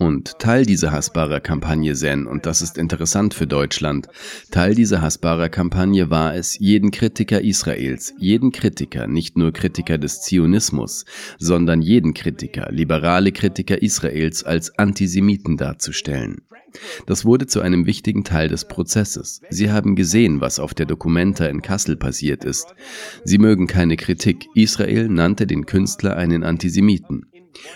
[0.00, 4.08] Und Teil dieser Hasbara-Kampagne Zen, und das ist interessant für Deutschland,
[4.50, 11.04] Teil dieser Hasbara-Kampagne war es, jeden Kritiker Israels, jeden Kritiker, nicht nur Kritiker des Zionismus,
[11.38, 16.42] sondern jeden Kritiker, liberale Kritiker Israels als Antisemiten darzustellen.
[17.06, 19.40] Das wurde zu einem wichtigen Teil des Prozesses.
[19.50, 22.74] Sie haben gesehen, was auf der Documenta in Kassel passiert ist.
[23.24, 24.48] Sie mögen keine Kritik.
[24.54, 27.26] Israel nannte den Künstler einen Antisemiten.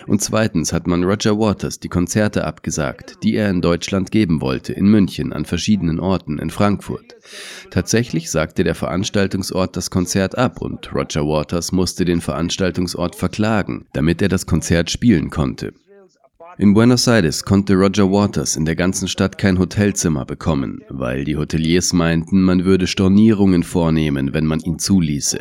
[0.07, 4.73] Und zweitens hat man Roger Waters die Konzerte abgesagt, die er in Deutschland geben wollte,
[4.73, 7.15] in München, an verschiedenen Orten, in Frankfurt.
[7.71, 14.21] Tatsächlich sagte der Veranstaltungsort das Konzert ab und Roger Waters musste den Veranstaltungsort verklagen, damit
[14.21, 15.73] er das Konzert spielen konnte.
[16.59, 21.37] In Buenos Aires konnte Roger Waters in der ganzen Stadt kein Hotelzimmer bekommen, weil die
[21.37, 25.39] Hoteliers meinten, man würde Stornierungen vornehmen, wenn man ihn zuließe.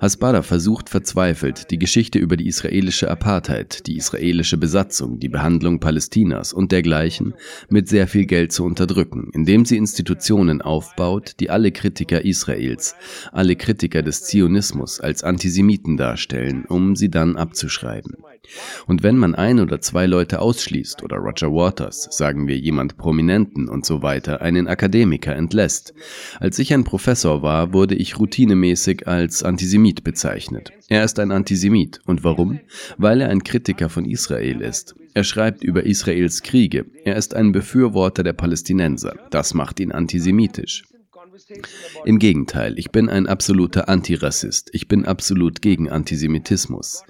[0.00, 6.52] Hasbara versucht verzweifelt, die Geschichte über die israelische Apartheid, die israelische Besatzung, die Behandlung Palästinas
[6.52, 7.34] und dergleichen
[7.68, 12.94] mit sehr viel Geld zu unterdrücken, indem sie Institutionen aufbaut, die alle Kritiker Israels,
[13.32, 18.16] alle Kritiker des Zionismus als Antisemiten darstellen, um sie dann abzuschreiben.
[18.86, 23.68] Und wenn man ein oder zwei Leute ausschließt oder Roger Waters, sagen wir jemand Prominenten
[23.68, 25.94] und so weiter, einen Akademiker entlässt.
[26.40, 30.72] Als ich ein Professor war, wurde ich routinemäßig als Antisemit bezeichnet.
[30.88, 32.00] Er ist ein Antisemit.
[32.06, 32.60] Und warum?
[32.96, 34.94] Weil er ein Kritiker von Israel ist.
[35.14, 36.86] Er schreibt über Israels Kriege.
[37.04, 39.16] Er ist ein Befürworter der Palästinenser.
[39.30, 40.84] Das macht ihn antisemitisch.
[42.04, 44.70] Im Gegenteil, ich bin ein absoluter Antirassist.
[44.72, 47.02] Ich bin absolut gegen Antisemitismus.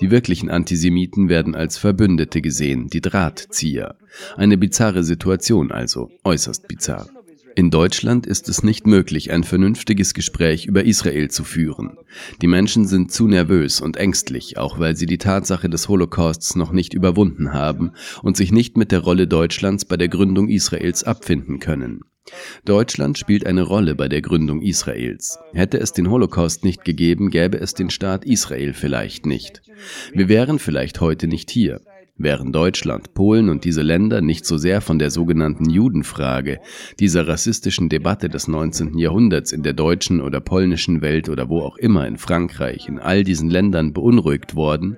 [0.00, 3.96] Die wirklichen Antisemiten werden als Verbündete gesehen, die Drahtzieher.
[4.36, 7.08] Eine bizarre Situation also, äußerst bizarr.
[7.54, 11.96] In Deutschland ist es nicht möglich, ein vernünftiges Gespräch über Israel zu führen.
[12.42, 16.72] Die Menschen sind zu nervös und ängstlich, auch weil sie die Tatsache des Holocausts noch
[16.72, 21.58] nicht überwunden haben und sich nicht mit der Rolle Deutschlands bei der Gründung Israels abfinden
[21.58, 22.02] können.
[22.64, 25.38] Deutschland spielt eine Rolle bei der Gründung Israels.
[25.52, 29.62] Hätte es den Holocaust nicht gegeben, gäbe es den Staat Israel vielleicht nicht.
[30.12, 31.80] Wir wären vielleicht heute nicht hier.
[32.18, 36.60] Wären Deutschland, Polen und diese Länder nicht so sehr von der sogenannten Judenfrage,
[36.98, 38.96] dieser rassistischen Debatte des 19.
[38.96, 43.22] Jahrhunderts in der deutschen oder polnischen Welt oder wo auch immer in Frankreich, in all
[43.22, 44.96] diesen Ländern beunruhigt worden,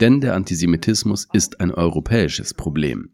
[0.00, 3.10] denn der Antisemitismus ist ein europäisches Problem.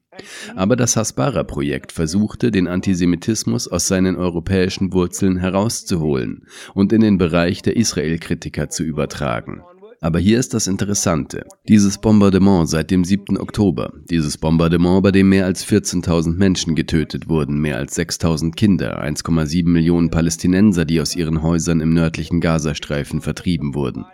[0.55, 7.63] Aber das Hasbara-Projekt versuchte, den Antisemitismus aus seinen europäischen Wurzeln herauszuholen und in den Bereich
[7.63, 9.63] der Israel-Kritiker zu übertragen.
[10.01, 11.45] Aber hier ist das Interessante.
[11.69, 13.39] Dieses Bombardement seit dem 7.
[13.39, 19.03] Oktober, dieses Bombardement, bei dem mehr als 14.000 Menschen getötet wurden, mehr als 6.000 Kinder,
[19.03, 24.05] 1,7 Millionen Palästinenser, die aus ihren Häusern im nördlichen Gazastreifen vertrieben wurden.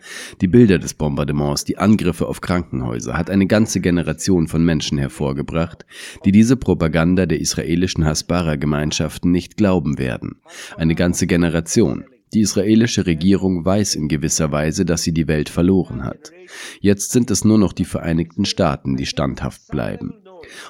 [0.41, 5.85] Die Bilder des Bombardements, die Angriffe auf Krankenhäuser, hat eine ganze Generation von Menschen hervorgebracht,
[6.25, 10.37] die diese Propaganda der israelischen Hasbara-Gemeinschaften nicht glauben werden.
[10.77, 12.05] Eine ganze Generation.
[12.35, 16.33] Die israelische Regierung weiß in gewisser Weise, dass sie die Welt verloren hat.
[16.81, 20.15] Jetzt sind es nur noch die Vereinigten Staaten, die standhaft bleiben.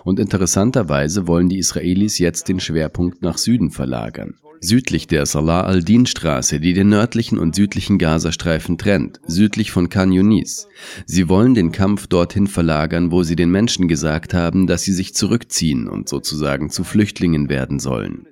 [0.04, 4.34] Und interessanterweise wollen die Israelis jetzt den Schwerpunkt nach Süden verlagern.
[4.64, 10.68] Südlich der Salah al-Din-Straße, die den nördlichen und südlichen Gazastreifen trennt, südlich von Khan Yunis.
[11.04, 15.14] Sie wollen den Kampf dorthin verlagern, wo sie den Menschen gesagt haben, dass sie sich
[15.14, 18.28] zurückziehen und sozusagen zu Flüchtlingen werden sollen.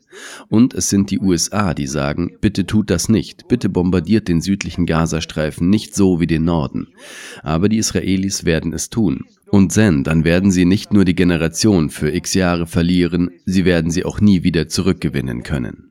[0.48, 4.86] Und es sind die USA, die sagen, bitte tut das nicht, bitte bombardiert den südlichen
[4.86, 6.88] Gazastreifen nicht so wie den Norden.
[7.42, 9.24] Aber die Israelis werden es tun.
[9.48, 13.90] Und Zen, dann werden sie nicht nur die Generation für x Jahre verlieren, sie werden
[13.90, 15.89] sie auch nie wieder zurückgewinnen können.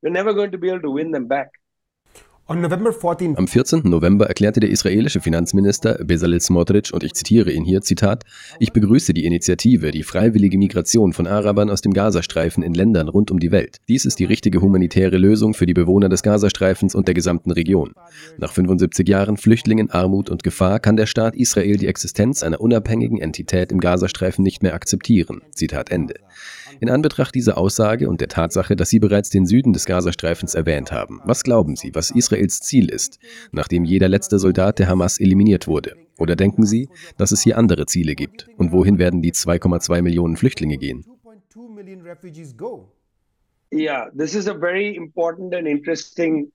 [0.00, 1.50] You're never going to be able to win them back.
[2.48, 3.80] Am 14.
[3.82, 8.22] November erklärte der israelische Finanzminister Bezalel Smotrich, und ich zitiere ihn hier, Zitat,
[8.60, 13.32] ich begrüße die Initiative, die freiwillige Migration von Arabern aus dem Gazastreifen in Ländern rund
[13.32, 13.78] um die Welt.
[13.88, 17.94] Dies ist die richtige humanitäre Lösung für die Bewohner des Gazastreifens und der gesamten Region.
[18.38, 23.20] Nach 75 Jahren Flüchtlingen, Armut und Gefahr kann der Staat Israel die Existenz einer unabhängigen
[23.20, 25.42] Entität im Gazastreifen nicht mehr akzeptieren.
[25.50, 26.14] Zitat Ende.
[26.80, 30.92] In Anbetracht dieser Aussage und der Tatsache, dass Sie bereits den Süden des Gazastreifens erwähnt
[30.92, 33.18] haben, was glauben Sie, was Israels Ziel ist,
[33.52, 35.96] nachdem jeder letzte Soldat der Hamas eliminiert wurde?
[36.18, 38.48] Oder denken Sie, dass es hier andere Ziele gibt?
[38.56, 41.04] Und wohin werden die 2,2 Millionen Flüchtlinge gehen?
[43.72, 46.52] Yeah, this is a very important and interesting.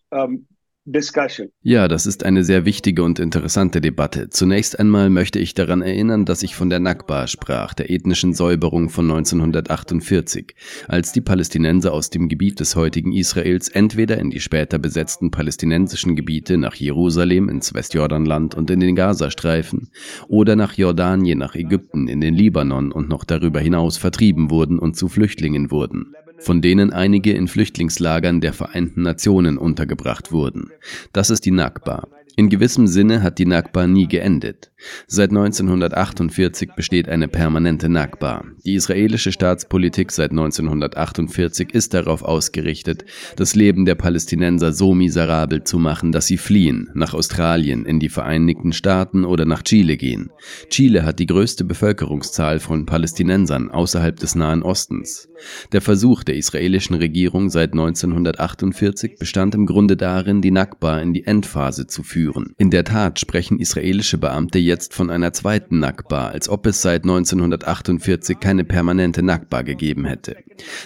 [1.61, 4.29] Ja, das ist eine sehr wichtige und interessante Debatte.
[4.29, 8.89] Zunächst einmal möchte ich daran erinnern, dass ich von der Nakba sprach, der ethnischen Säuberung
[8.89, 10.55] von 1948,
[10.87, 16.15] als die Palästinenser aus dem Gebiet des heutigen Israels entweder in die später besetzten palästinensischen
[16.15, 19.91] Gebiete nach Jerusalem ins Westjordanland und in den Gazastreifen
[20.29, 24.95] oder nach Jordanien, nach Ägypten, in den Libanon und noch darüber hinaus vertrieben wurden und
[24.95, 30.71] zu Flüchtlingen wurden von denen einige in Flüchtlingslagern der Vereinten Nationen untergebracht wurden.
[31.13, 32.07] Das ist die Nakba.
[32.37, 34.71] In gewissem Sinne hat die Nakba nie geendet.
[35.05, 38.45] Seit 1948 besteht eine permanente Nakba.
[38.65, 45.77] Die israelische Staatspolitik seit 1948 ist darauf ausgerichtet, das Leben der Palästinenser so miserabel zu
[45.77, 50.31] machen, dass sie fliehen, nach Australien, in die Vereinigten Staaten oder nach Chile gehen.
[50.69, 55.27] Chile hat die größte Bevölkerungszahl von Palästinensern außerhalb des Nahen Ostens.
[55.73, 61.25] Der Versuch der israelischen Regierung seit 1948 bestand im Grunde darin, die Nakba in die
[61.25, 62.53] Endphase zu führen.
[62.57, 67.03] In der Tat sprechen israelische Beamte jetzt von einer zweiten Nakba, als ob es seit
[67.03, 70.37] 1948 keine permanente Nakba gegeben hätte.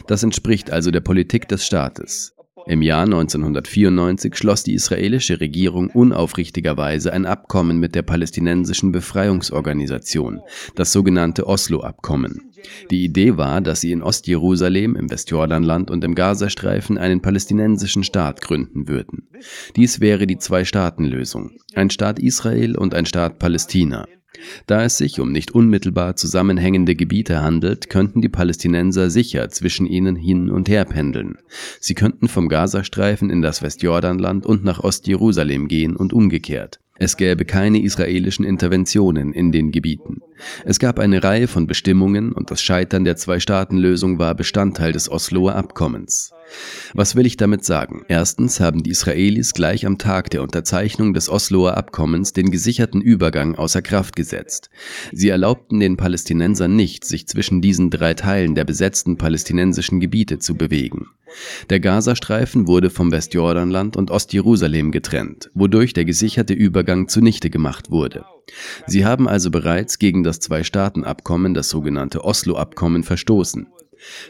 [0.07, 2.35] Das entspricht also der Politik des Staates.
[2.67, 10.39] Im Jahr 1994 schloss die israelische Regierung unaufrichtigerweise ein Abkommen mit der palästinensischen Befreiungsorganisation,
[10.75, 12.49] das sogenannte Oslo-Abkommen.
[12.91, 18.41] Die Idee war, dass sie in Ostjerusalem, im Westjordanland und im Gazastreifen einen palästinensischen Staat
[18.41, 19.27] gründen würden.
[19.75, 24.05] Dies wäre die Zwei-Staaten-Lösung, ein Staat Israel und ein Staat Palästina.
[24.67, 30.15] Da es sich um nicht unmittelbar zusammenhängende Gebiete handelt, könnten die Palästinenser sicher zwischen ihnen
[30.15, 31.37] hin und her pendeln.
[31.79, 36.79] Sie könnten vom Gazastreifen in das Westjordanland und nach Ostjerusalem gehen und umgekehrt.
[36.97, 40.21] Es gäbe keine israelischen Interventionen in den Gebieten.
[40.63, 45.55] Es gab eine Reihe von Bestimmungen und das Scheitern der Zwei-Staaten-Lösung war Bestandteil des Osloer
[45.55, 46.31] Abkommens.
[46.93, 48.05] Was will ich damit sagen?
[48.07, 53.55] Erstens haben die Israelis gleich am Tag der Unterzeichnung des Osloer Abkommens den gesicherten Übergang
[53.55, 54.69] außer Kraft gesetzt.
[55.11, 60.55] Sie erlaubten den Palästinensern nicht, sich zwischen diesen drei Teilen der besetzten palästinensischen Gebiete zu
[60.55, 61.07] bewegen.
[61.69, 68.25] Der Gazastreifen wurde vom Westjordanland und Ostjerusalem getrennt, wodurch der gesicherte Übergang zunichte gemacht wurde.
[68.87, 73.67] Sie haben also bereits gegen das Zwei-Staaten-Abkommen, das sogenannte Oslo-Abkommen, verstoßen.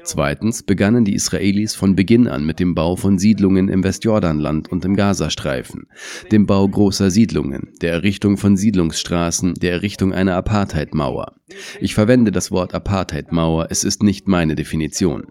[0.03, 4.85] Zweitens begannen die Israelis von Beginn an mit dem Bau von Siedlungen im Westjordanland und
[4.85, 5.87] im Gazastreifen,
[6.31, 11.35] dem Bau großer Siedlungen, der Errichtung von Siedlungsstraßen, der Errichtung einer Apartheidmauer.
[11.79, 15.27] Ich verwende das Wort Apartheidmauer, es ist nicht meine Definition.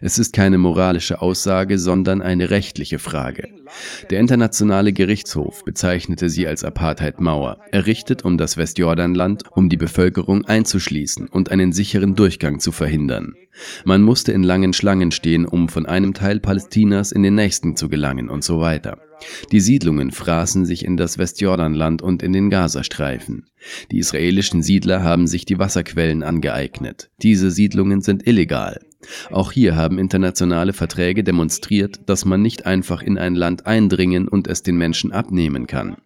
[0.00, 3.48] Es ist keine moralische Aussage, sondern eine rechtliche Frage.
[4.10, 11.28] Der Internationale Gerichtshof bezeichnete sie als Apartheidmauer, errichtet um das Westjordanland, um die Bevölkerung einzuschließen
[11.28, 13.34] und einen sicheren Durchgang zu verhindern.
[13.84, 17.88] Man musste in langen Schlangen stehen, um von einem Teil Palästinas in den nächsten zu
[17.88, 18.98] gelangen und so weiter.
[19.50, 23.46] Die Siedlungen fraßen sich in das Westjordanland und in den Gazastreifen.
[23.90, 27.10] Die israelischen Siedler haben sich die Wasserquellen angeeignet.
[27.22, 28.80] Diese Siedlungen sind illegal.
[29.30, 34.48] Auch hier haben internationale Verträge demonstriert, dass man nicht einfach in ein Land eindringen und
[34.48, 35.96] es den Menschen abnehmen kann.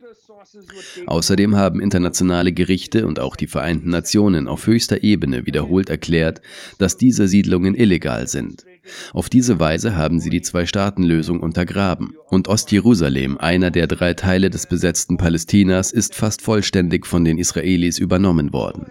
[1.06, 6.40] Außerdem haben internationale Gerichte und auch die Vereinten Nationen auf höchster Ebene wiederholt erklärt,
[6.78, 8.64] dass diese Siedlungen illegal sind.
[9.12, 12.16] Auf diese Weise haben sie die Zwei-Staaten-Lösung untergraben.
[12.28, 17.98] Und Ostjerusalem, einer der drei Teile des besetzten Palästinas, ist fast vollständig von den Israelis
[17.98, 18.86] übernommen worden.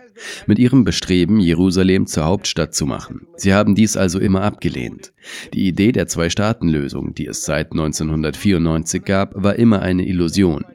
[0.47, 3.28] Mit ihrem Bestreben, Jerusalem zur Hauptstadt zu machen.
[3.36, 5.12] Sie haben dies also immer abgelehnt.
[5.53, 10.65] Die Idee der Zwei-Staaten-Lösung, die es seit 1994 gab, war immer eine Illusion.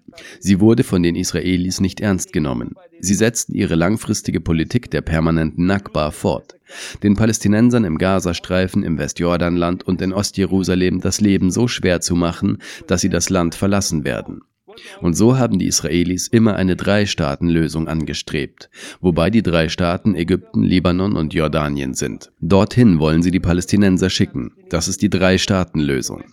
[0.40, 2.74] Sie wurde von den Israelis nicht ernst genommen.
[3.00, 6.54] Sie setzten ihre langfristige Politik der permanenten Nakba fort.
[7.02, 12.58] Den Palästinensern im Gazastreifen, im Westjordanland und in Ostjerusalem das Leben so schwer zu machen,
[12.86, 14.42] dass sie das Land verlassen werden.
[15.00, 21.16] Und so haben die Israelis immer eine Drei-Staaten-Lösung angestrebt, wobei die drei Staaten Ägypten, Libanon
[21.16, 22.32] und Jordanien sind.
[22.40, 24.52] Dorthin wollen sie die Palästinenser schicken.
[24.68, 26.24] Das ist die Drei-Staaten-Lösung.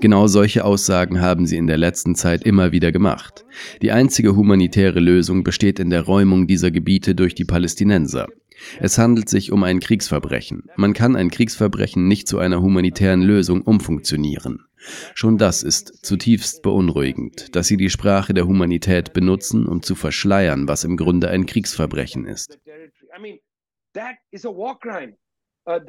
[0.00, 3.44] Genau solche Aussagen haben sie in der letzten Zeit immer wieder gemacht.
[3.82, 8.28] Die einzige humanitäre Lösung besteht in der Räumung dieser Gebiete durch die Palästinenser.
[8.80, 10.64] Es handelt sich um ein Kriegsverbrechen.
[10.76, 14.65] Man kann ein Kriegsverbrechen nicht zu einer humanitären Lösung umfunktionieren.
[15.14, 20.68] Schon das ist zutiefst beunruhigend, dass sie die Sprache der Humanität benutzen, um zu verschleiern,
[20.68, 22.58] was im Grunde ein Kriegsverbrechen ist.
[25.68, 25.80] Uh,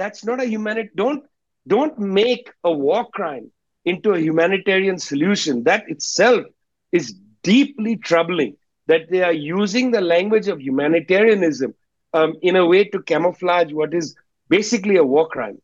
[1.67, 3.51] don't make a war crime
[3.85, 5.63] into a humanitarian solution.
[5.63, 6.45] That itself
[6.91, 8.57] is deeply troubling.
[8.87, 11.73] That they are using the language of humanitarianism
[12.13, 14.15] um, in a way to camouflage what is
[14.49, 15.61] basically a war crime.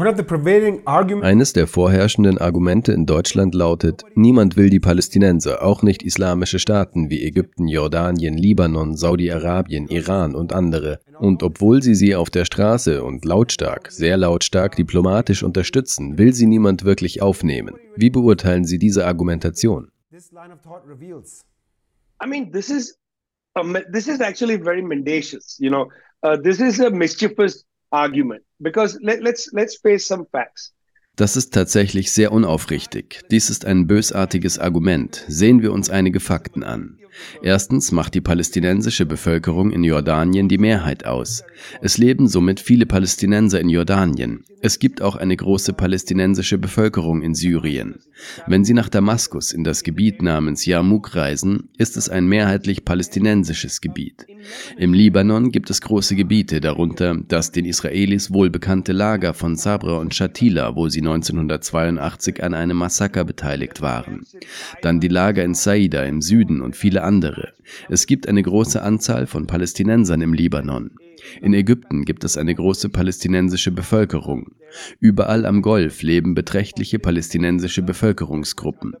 [0.00, 7.10] Eines der vorherrschenden Argumente in Deutschland lautet, niemand will die Palästinenser, auch nicht islamische Staaten
[7.10, 11.00] wie Ägypten, Jordanien, Libanon, Saudi-Arabien, Iran und andere.
[11.18, 16.46] Und obwohl sie sie auf der Straße und lautstark, sehr lautstark diplomatisch unterstützen, will sie
[16.46, 17.74] niemand wirklich aufnehmen.
[17.94, 19.90] Wie beurteilen Sie diese Argumentation?
[22.22, 22.98] I mean, this is
[23.92, 25.58] this is actually very mendacious.
[25.58, 25.90] You know,
[26.22, 30.72] uh, this is a mischievous argument because let, let's let's face some facts.
[31.16, 33.20] Das ist tatsächlich sehr unaufrichtig.
[33.30, 35.24] Dies ist ein bösartiges Argument.
[35.28, 36.99] Sehen wir uns einige Fakten an.
[37.42, 41.44] Erstens macht die palästinensische Bevölkerung in Jordanien die Mehrheit aus.
[41.80, 44.44] Es leben somit viele Palästinenser in Jordanien.
[44.62, 48.00] Es gibt auch eine große palästinensische Bevölkerung in Syrien.
[48.46, 53.80] Wenn Sie nach Damaskus in das Gebiet namens Yarmouk reisen, ist es ein mehrheitlich palästinensisches
[53.80, 54.26] Gebiet.
[54.76, 60.14] Im Libanon gibt es große Gebiete, darunter das den Israelis wohlbekannte Lager von Sabra und
[60.14, 64.26] Shatila, wo sie 1982 an einem Massaker beteiligt waren.
[64.82, 67.52] Dann die Lager in Saida im Süden und viele andere.
[67.88, 70.92] Es gibt eine große Anzahl von Palästinensern im Libanon.
[71.40, 74.52] In Ägypten gibt es eine große palästinensische Bevölkerung.
[75.00, 78.94] Überall am Golf leben beträchtliche palästinensische Bevölkerungsgruppen.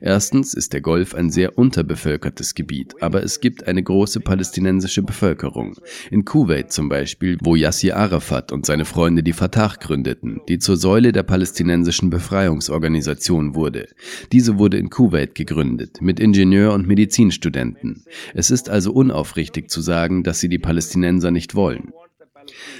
[0.00, 5.76] Erstens ist der Golf ein sehr unterbevölkertes Gebiet, aber es gibt eine große palästinensische Bevölkerung.
[6.10, 10.76] In Kuwait zum Beispiel, wo Yassir Arafat und seine Freunde die Fatah gründeten, die zur
[10.76, 13.88] Säule der palästinensischen Befreiungsorganisation wurde.
[14.32, 18.04] Diese wurde in Kuwait gegründet, mit Ingenieur- und Medizinstudenten.
[18.34, 21.63] Es ist also unaufrichtig zu sagen, dass sie die Palästinenser nicht wollen.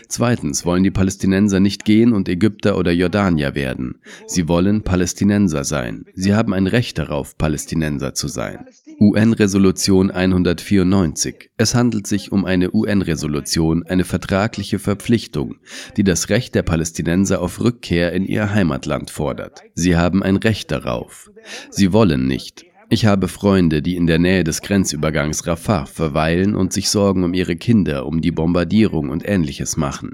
[0.08, 4.00] Zweitens wollen die Palästinenser nicht gehen und Ägypter oder Jordanier werden.
[4.26, 6.04] Sie wollen Palästinenser sein.
[6.14, 8.66] Sie haben ein Recht darauf, Palästinenser zu sein.
[9.00, 11.50] UN-Resolution 194.
[11.56, 15.56] Es handelt sich um eine UN-Resolution, eine vertragliche Verpflichtung,
[15.96, 19.62] die das Recht der Palästinenser auf Rückkehr in ihr Heimatland fordert.
[19.74, 21.30] Sie haben ein Recht darauf.
[21.70, 22.66] Sie wollen nicht.
[22.90, 27.32] Ich habe Freunde, die in der Nähe des Grenzübergangs Rafah verweilen und sich Sorgen um
[27.32, 30.12] ihre Kinder, um die Bombardierung und ähnliches machen.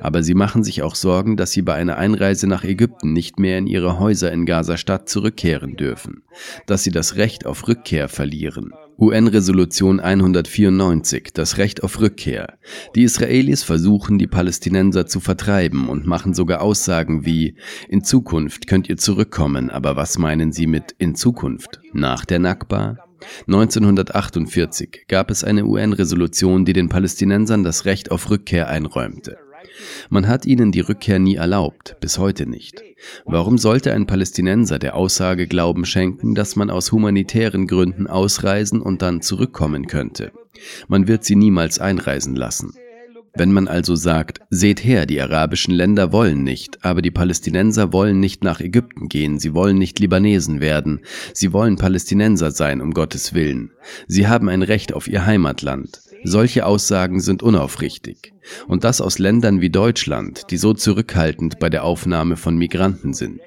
[0.00, 3.58] Aber sie machen sich auch Sorgen, dass sie bei einer Einreise nach Ägypten nicht mehr
[3.58, 6.22] in ihre Häuser in Gaza-Stadt zurückkehren dürfen,
[6.66, 8.72] dass sie das Recht auf Rückkehr verlieren.
[9.00, 12.58] UN-Resolution 194, das Recht auf Rückkehr.
[12.94, 17.56] Die Israelis versuchen, die Palästinenser zu vertreiben und machen sogar Aussagen wie,
[17.88, 21.80] in Zukunft könnt ihr zurückkommen, aber was meinen sie mit in Zukunft?
[21.94, 22.98] Nach der Nakba?
[23.46, 29.38] 1948 gab es eine UN-Resolution, die den Palästinensern das Recht auf Rückkehr einräumte.
[30.08, 32.82] Man hat ihnen die Rückkehr nie erlaubt, bis heute nicht.
[33.24, 39.02] Warum sollte ein Palästinenser der Aussage Glauben schenken, dass man aus humanitären Gründen ausreisen und
[39.02, 40.32] dann zurückkommen könnte?
[40.88, 42.74] Man wird sie niemals einreisen lassen.
[43.34, 48.18] Wenn man also sagt, seht her, die arabischen Länder wollen nicht, aber die Palästinenser wollen
[48.18, 51.00] nicht nach Ägypten gehen, sie wollen nicht Libanesen werden,
[51.32, 53.70] sie wollen Palästinenser sein, um Gottes Willen.
[54.08, 56.00] Sie haben ein Recht auf ihr Heimatland.
[56.24, 58.32] Solche Aussagen sind unaufrichtig.
[58.66, 63.40] Und das aus Ländern wie Deutschland, die so zurückhaltend bei der Aufnahme von Migranten sind.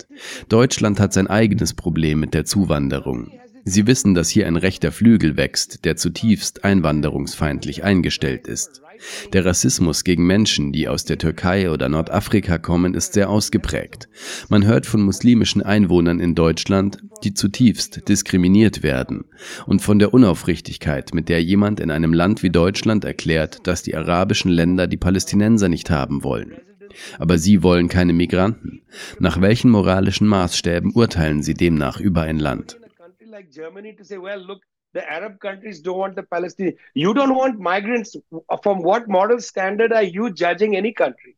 [0.49, 3.32] Deutschland hat sein eigenes Problem mit der Zuwanderung.
[3.65, 8.82] Sie wissen, dass hier ein rechter Flügel wächst, der zutiefst einwanderungsfeindlich eingestellt ist.
[9.33, 14.07] Der Rassismus gegen Menschen, die aus der Türkei oder Nordafrika kommen, ist sehr ausgeprägt.
[14.49, 19.25] Man hört von muslimischen Einwohnern in Deutschland, die zutiefst diskriminiert werden,
[19.65, 23.95] und von der Unaufrichtigkeit, mit der jemand in einem Land wie Deutschland erklärt, dass die
[23.95, 26.53] arabischen Länder die Palästinenser nicht haben wollen.
[27.17, 28.81] Aber sie wollen keine Migranten.
[29.19, 32.77] Nach welchen moralischen Maßstäben urteilen sie demnach über ein Land?
[34.93, 36.77] The Arab countries don't want the Palestinians.
[36.93, 38.15] You don't want migrants.
[38.61, 41.35] From what moral standard are you judging any country?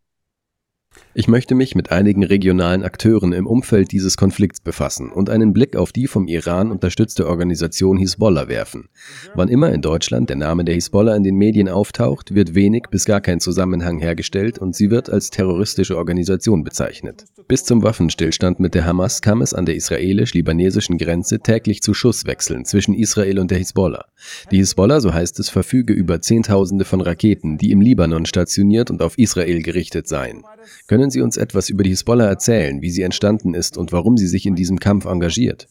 [1.17, 5.77] Ich möchte mich mit einigen regionalen Akteuren im Umfeld dieses Konflikts befassen und einen Blick
[5.77, 8.89] auf die vom Iran unterstützte Organisation Hisbollah werfen.
[9.33, 13.05] Wann immer in Deutschland der Name der Hisbollah in den Medien auftaucht, wird wenig bis
[13.05, 17.23] gar kein Zusammenhang hergestellt und sie wird als terroristische Organisation bezeichnet.
[17.47, 22.65] Bis zum Waffenstillstand mit der Hamas kam es an der israelisch-libanesischen Grenze täglich zu Schusswechseln
[22.65, 24.05] zwischen Israel und der Hisbollah.
[24.51, 29.01] Die Hisbollah, so heißt es, verfüge über Zehntausende von Raketen, die im Libanon stationiert und
[29.01, 30.43] auf Israel gerichtet seien.
[30.87, 34.27] Können Sie uns etwas über die Hisbollah erzählen, wie sie entstanden ist und warum sie
[34.27, 35.67] sich in diesem Kampf engagiert?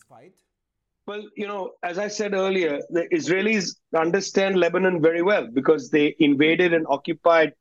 [1.07, 6.17] Well, you know, as I said earlier, the Israelis understand Lebanon very well because they
[6.19, 7.53] invaded and occupied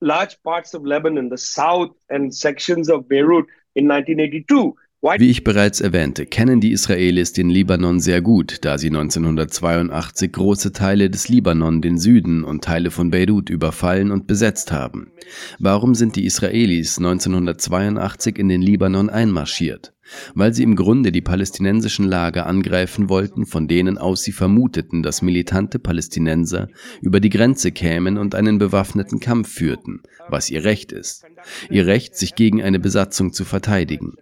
[0.00, 4.74] large parts of Lebanon, the south and sections of Beirut in 1982.
[5.02, 10.72] Wie ich bereits erwähnte, kennen die Israelis den Libanon sehr gut, da sie 1982 große
[10.72, 15.10] Teile des Libanon, den Süden und Teile von Beirut überfallen und besetzt haben.
[15.58, 19.94] Warum sind die Israelis 1982 in den Libanon einmarschiert?
[20.34, 25.22] Weil sie im Grunde die palästinensischen Lager angreifen wollten, von denen aus sie vermuteten, dass
[25.22, 26.68] militante Palästinenser
[27.00, 31.24] über die Grenze kämen und einen bewaffneten Kampf führten, was ihr Recht ist.
[31.70, 34.16] Ihr Recht, sich gegen eine Besatzung zu verteidigen.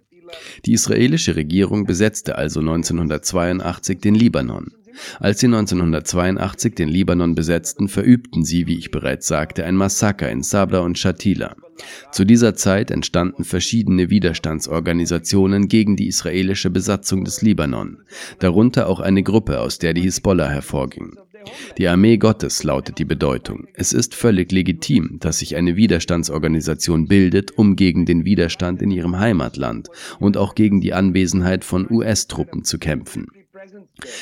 [0.65, 4.71] Die israelische Regierung besetzte also 1982 den Libanon.
[5.19, 10.43] Als sie 1982 den Libanon besetzten, verübten sie, wie ich bereits sagte, ein Massaker in
[10.43, 11.55] Sabra und Shatila.
[12.11, 17.99] Zu dieser Zeit entstanden verschiedene Widerstandsorganisationen gegen die israelische Besatzung des Libanon,
[18.39, 21.17] darunter auch eine Gruppe, aus der die Hisbollah hervorging.
[21.77, 23.67] Die Armee Gottes lautet die Bedeutung.
[23.73, 29.17] Es ist völlig legitim, dass sich eine Widerstandsorganisation bildet, um gegen den Widerstand in ihrem
[29.19, 33.27] Heimatland und auch gegen die Anwesenheit von US-Truppen zu kämpfen.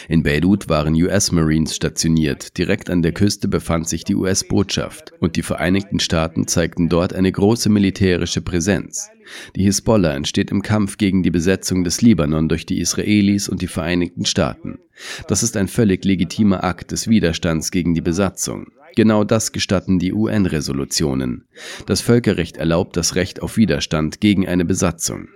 [0.07, 5.35] In Beirut waren US Marines stationiert, direkt an der Küste befand sich die US-Botschaft und
[5.35, 9.09] die Vereinigten Staaten zeigten dort eine große militärische Präsenz.
[9.55, 13.67] Die Hisbollah entsteht im Kampf gegen die Besetzung des Libanon durch die Israelis und die
[13.67, 14.79] Vereinigten Staaten.
[15.27, 18.67] Das ist ein völlig legitimer Akt des Widerstands gegen die Besatzung.
[18.95, 21.45] Genau das gestatten die UN-Resolutionen.
[21.85, 25.27] Das Völkerrecht erlaubt das Recht auf Widerstand gegen eine Besatzung.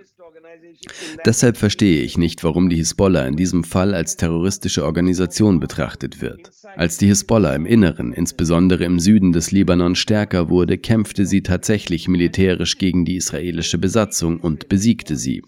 [1.24, 6.50] Deshalb verstehe ich nicht, warum die Hisbollah in diesem Fall als terroristische Organisation betrachtet wird.
[6.76, 12.08] Als die Hisbollah im Inneren, insbesondere im Süden des Libanon, stärker wurde, kämpfte sie tatsächlich
[12.08, 15.42] militärisch gegen die israelische Besatzung und besiegte sie.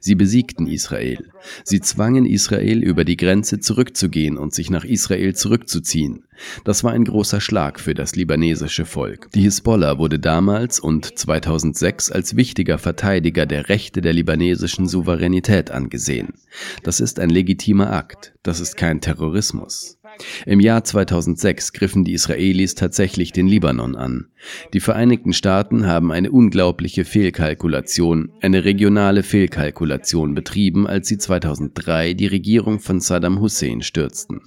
[0.00, 1.30] Sie besiegten Israel.
[1.64, 6.24] Sie zwangen Israel über die Grenze zurückzugehen und sich nach Israel zurückzuziehen.
[6.64, 9.30] Das war ein großer Schlag für das libanesische Volk.
[9.32, 16.34] Die Hisbollah wurde damals und 2006 als wichtiger Verteidiger der Rechte der libanesischen Souveränität angesehen.
[16.82, 19.98] Das ist ein legitimer Akt, das ist kein Terrorismus.
[20.46, 24.26] Im Jahr 2006 griffen die Israelis tatsächlich den Libanon an.
[24.72, 32.26] Die Vereinigten Staaten haben eine unglaubliche Fehlkalkulation, eine regionale Fehlkalkulation betrieben, als sie 2003 die
[32.26, 34.40] Regierung von Saddam Hussein stürzten.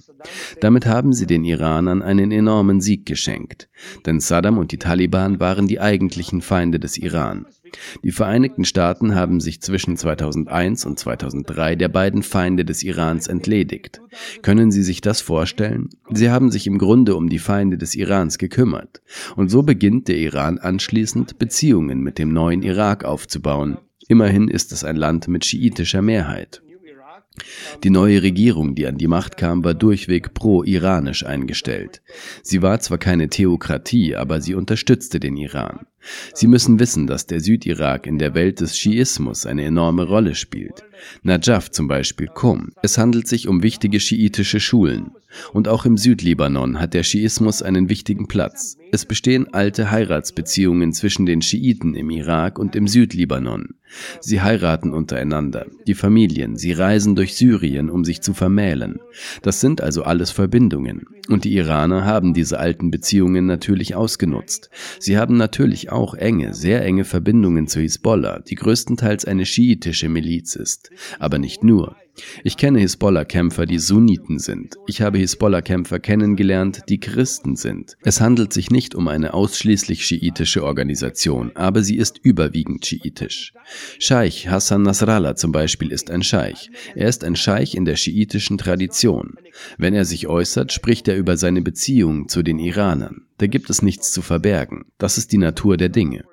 [0.60, 3.68] Damit haben sie den Iranern einen enormen Sieg geschenkt,
[4.06, 7.46] denn Saddam und die Taliban waren die eigentlichen Feinde des Iran.
[8.02, 14.00] Die Vereinigten Staaten haben sich zwischen 2001 und 2003 der beiden Feinde des Irans entledigt.
[14.42, 15.90] Können Sie sich das vorstellen?
[16.10, 19.02] Sie haben sich im Grunde um die Feinde des Irans gekümmert.
[19.36, 23.78] Und so beginnt der Iran anschließend Beziehungen mit dem neuen Irak aufzubauen.
[24.08, 26.62] Immerhin ist es ein Land mit schiitischer Mehrheit.
[27.82, 32.00] Die neue Regierung, die an die Macht kam, war durchweg pro-iranisch eingestellt.
[32.42, 35.86] Sie war zwar keine Theokratie, aber sie unterstützte den Iran.
[36.32, 40.84] Sie müssen wissen, dass der Südirak in der Welt des Schiismus eine enorme Rolle spielt.
[41.22, 42.72] Najaf zum Beispiel, Qum.
[42.82, 45.12] Es handelt sich um wichtige schiitische Schulen.
[45.52, 48.78] Und auch im Südlibanon hat der Schiismus einen wichtigen Platz.
[48.92, 53.74] Es bestehen alte Heiratsbeziehungen zwischen den Schiiten im Irak und im Südlibanon.
[54.20, 59.00] Sie heiraten untereinander, die Familien, sie reisen durch Syrien, um sich zu vermählen.
[59.42, 61.06] Das sind also alles Verbindungen.
[61.28, 64.70] Und die Iraner haben diese alten Beziehungen natürlich ausgenutzt.
[64.98, 70.56] Sie haben natürlich auch enge, sehr enge Verbindungen zu Hisbollah, die größtenteils eine schiitische Miliz
[70.56, 70.90] ist.
[71.18, 71.96] Aber nicht nur.
[72.44, 74.76] Ich kenne Hisbollah-Kämpfer, die Sunniten sind.
[74.86, 77.96] Ich habe Hisbollah-Kämpfer kennengelernt, die Christen sind.
[78.02, 83.52] Es handelt sich nicht um eine ausschließlich schiitische Organisation, aber sie ist überwiegend schiitisch.
[83.98, 86.70] Scheich Hassan Nasrallah zum Beispiel ist ein Scheich.
[86.94, 89.34] Er ist ein Scheich in der schiitischen Tradition.
[89.78, 93.26] Wenn er sich äußert, spricht er über seine Beziehung zu den Iranern.
[93.38, 94.84] Da gibt es nichts zu verbergen.
[94.98, 96.24] Das ist die Natur der Dinge.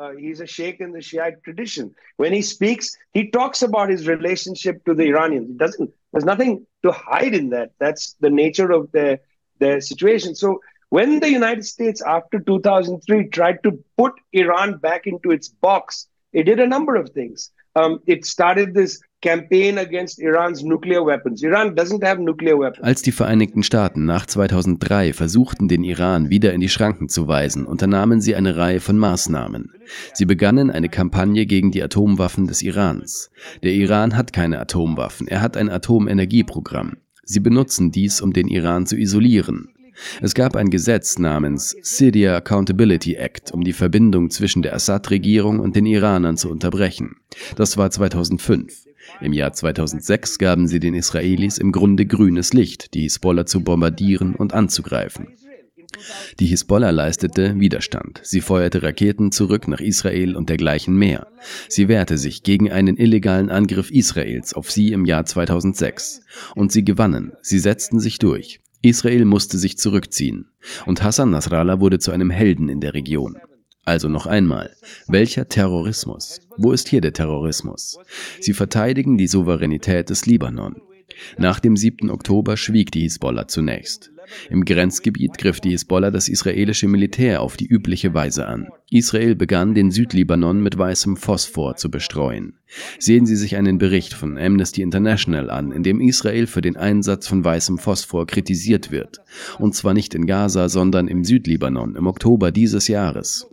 [0.00, 1.94] Uh, he's a sheikh in the Shiite tradition.
[2.16, 5.50] When he speaks, he talks about his relationship to the Iranians.
[5.50, 5.90] It doesn't.
[6.10, 7.72] There's nothing to hide in that.
[7.78, 9.20] That's the nature of the
[9.58, 10.34] the situation.
[10.34, 16.08] So when the United States, after 2003, tried to put Iran back into its box,
[16.32, 17.50] it did a number of things.
[17.76, 19.02] Um, it started this
[22.80, 27.66] Als die Vereinigten Staaten nach 2003 versuchten, den Iran wieder in die Schranken zu weisen,
[27.66, 29.72] unternahmen sie eine Reihe von Maßnahmen.
[30.14, 33.30] Sie begannen eine Kampagne gegen die Atomwaffen des Irans.
[33.62, 36.96] Der Iran hat keine Atomwaffen, er hat ein Atomenergieprogramm.
[37.22, 39.68] Sie benutzen dies, um den Iran zu isolieren.
[40.22, 45.76] Es gab ein Gesetz namens Syria Accountability Act, um die Verbindung zwischen der Assad-Regierung und
[45.76, 47.16] den Iranern zu unterbrechen.
[47.56, 48.89] Das war 2005.
[49.20, 54.34] Im Jahr 2006 gaben sie den Israelis im Grunde grünes Licht, die Hisbollah zu bombardieren
[54.34, 55.28] und anzugreifen.
[56.38, 58.20] Die Hisbollah leistete Widerstand.
[58.22, 61.26] Sie feuerte Raketen zurück nach Israel und dergleichen mehr.
[61.68, 66.22] Sie wehrte sich gegen einen illegalen Angriff Israels auf sie im Jahr 2006.
[66.54, 67.32] Und sie gewannen.
[67.42, 68.60] Sie setzten sich durch.
[68.82, 70.46] Israel musste sich zurückziehen.
[70.86, 73.36] Und Hassan Nasrallah wurde zu einem Helden in der Region.
[73.84, 74.70] Also noch einmal,
[75.08, 76.40] welcher Terrorismus?
[76.56, 77.98] Wo ist hier der Terrorismus?
[78.40, 80.76] Sie verteidigen die Souveränität des Libanon.
[81.38, 82.10] Nach dem 7.
[82.10, 84.12] Oktober schwieg die Hisbollah zunächst.
[84.48, 88.68] Im Grenzgebiet griff die Hisbollah das israelische Militär auf die übliche Weise an.
[88.90, 92.58] Israel begann, den Südlibanon mit weißem Phosphor zu bestreuen.
[92.98, 97.26] Sehen Sie sich einen Bericht von Amnesty International an, in dem Israel für den Einsatz
[97.26, 99.20] von weißem Phosphor kritisiert wird.
[99.58, 103.48] Und zwar nicht in Gaza, sondern im Südlibanon im Oktober dieses Jahres.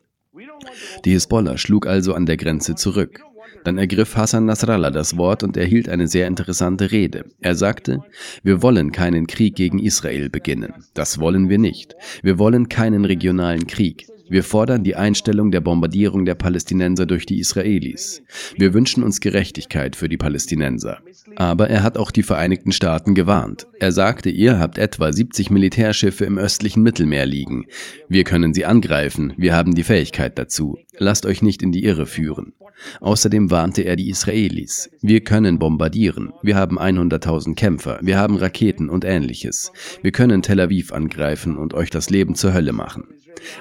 [1.06, 3.22] Die Hisbollah schlug also an der Grenze zurück.
[3.64, 7.26] Dann ergriff Hassan Nasrallah das Wort und erhielt eine sehr interessante Rede.
[7.42, 8.02] Er sagte,
[8.44, 10.74] wir wollen keinen Krieg gegen Israel beginnen.
[10.94, 11.96] Das wollen wir nicht.
[12.24, 14.08] Wir wollen keinen regionalen Krieg.
[14.30, 18.22] Wir fordern die Einstellung der Bombardierung der Palästinenser durch die Israelis.
[18.58, 21.00] Wir wünschen uns Gerechtigkeit für die Palästinenser.
[21.36, 23.68] Aber er hat auch die Vereinigten Staaten gewarnt.
[23.80, 27.66] Er sagte, ihr habt etwa 70 Militärschiffe im östlichen Mittelmeer liegen.
[28.10, 30.78] Wir können sie angreifen, wir haben die Fähigkeit dazu.
[30.98, 32.54] Lasst euch nicht in die Irre führen.
[33.02, 34.90] Außerdem warnte er die Israelis.
[35.02, 36.34] Wir können bombardieren.
[36.42, 38.00] Wir haben 100.000 Kämpfer.
[38.02, 39.72] Wir haben Raketen und ähnliches.
[40.02, 43.06] Wir können Tel Aviv angreifen und euch das Leben zur Hölle machen.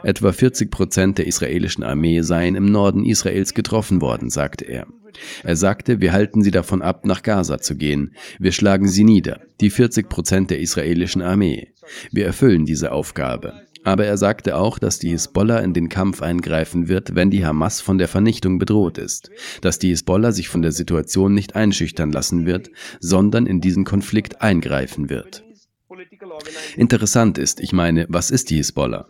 [0.02, 4.86] Etwa 40 Prozent der israelischen Armee seien im Norden Israels getroffen worden, sagte er.
[5.42, 8.14] Er sagte, wir halten sie davon ab, nach Gaza zu gehen.
[8.38, 11.68] Wir schlagen sie nieder, die 40 Prozent der israelischen Armee.
[12.10, 13.54] Wir erfüllen diese Aufgabe.
[13.87, 17.80] Aber er sagte auch, dass die Hisbollah in den Kampf eingreifen wird, wenn die Hamas
[17.80, 19.30] von der Vernichtung bedroht ist,
[19.61, 22.68] dass die Hisbollah sich von der Situation nicht einschüchtern lassen wird,
[22.99, 25.45] sondern in diesen Konflikt eingreifen wird.
[26.76, 29.07] Interessant ist, ich meine, was ist die Hisbollah?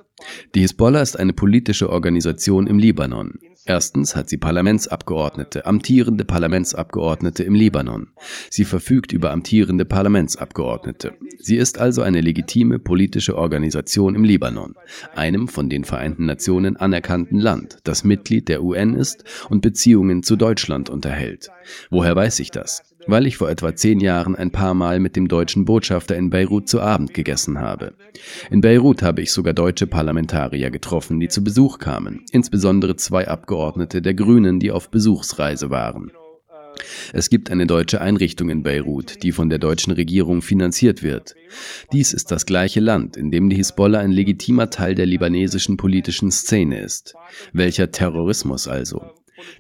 [0.55, 3.39] Die Hisbollah ist eine politische Organisation im Libanon.
[3.67, 8.09] Erstens hat sie Parlamentsabgeordnete, amtierende Parlamentsabgeordnete im Libanon.
[8.49, 11.15] Sie verfügt über amtierende Parlamentsabgeordnete.
[11.39, 14.75] Sie ist also eine legitime politische Organisation im Libanon,
[15.17, 20.37] einem von den Vereinten Nationen anerkannten Land, das Mitglied der UN ist und Beziehungen zu
[20.37, 21.49] Deutschland unterhält.
[21.91, 22.96] Woher weiß ich das?
[23.07, 26.69] Weil ich vor etwa zehn Jahren ein paar Mal mit dem deutschen Botschafter in Beirut
[26.69, 27.95] zu Abend gegessen habe.
[28.51, 34.03] In Beirut habe ich sogar deutsche Parlamentarier getroffen, die zu Besuch kamen, insbesondere zwei Abgeordnete
[34.03, 36.11] der Grünen, die auf Besuchsreise waren.
[37.13, 41.35] Es gibt eine deutsche Einrichtung in Beirut, die von der deutschen Regierung finanziert wird.
[41.93, 46.31] Dies ist das gleiche Land, in dem die Hisbollah ein legitimer Teil der libanesischen politischen
[46.31, 47.15] Szene ist.
[47.53, 49.03] Welcher Terrorismus also?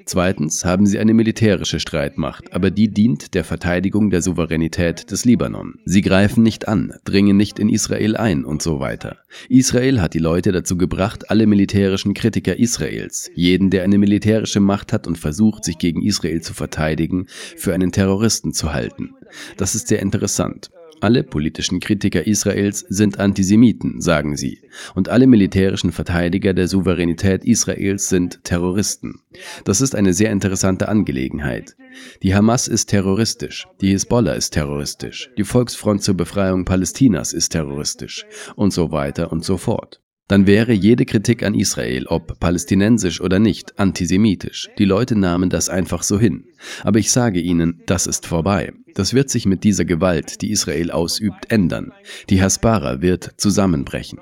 [0.04, 5.80] Zweitens haben sie eine militärische Streitmacht, aber die dient der Verteidigung der Souveränität des Libanon.
[5.84, 9.18] Sie greifen nicht an, dringen nicht in Israel ein und so weiter.
[9.48, 14.92] Israel hat die Leute dazu gebracht, alle militärischen Kritiker Israels, jeden, der eine militärische Macht
[14.92, 19.14] hat und versucht, sich gegen Israel zu verteidigen, für einen Terroristen zu halten.
[19.56, 20.70] Das ist sehr interessant.
[21.00, 24.62] Alle politischen Kritiker Israels sind Antisemiten, sagen sie,
[24.94, 29.20] und alle militärischen Verteidiger der Souveränität Israels sind Terroristen.
[29.64, 31.76] Das ist eine sehr interessante Angelegenheit.
[32.22, 38.24] Die Hamas ist terroristisch, die Hisbollah ist terroristisch, die Volksfront zur Befreiung Palästinas ist terroristisch
[38.54, 43.38] und so weiter und so fort dann wäre jede Kritik an Israel, ob palästinensisch oder
[43.38, 44.68] nicht, antisemitisch.
[44.78, 46.44] Die Leute nahmen das einfach so hin.
[46.82, 48.72] Aber ich sage Ihnen, das ist vorbei.
[48.94, 51.92] Das wird sich mit dieser Gewalt, die Israel ausübt, ändern.
[52.28, 54.20] Die Hasbara wird zusammenbrechen.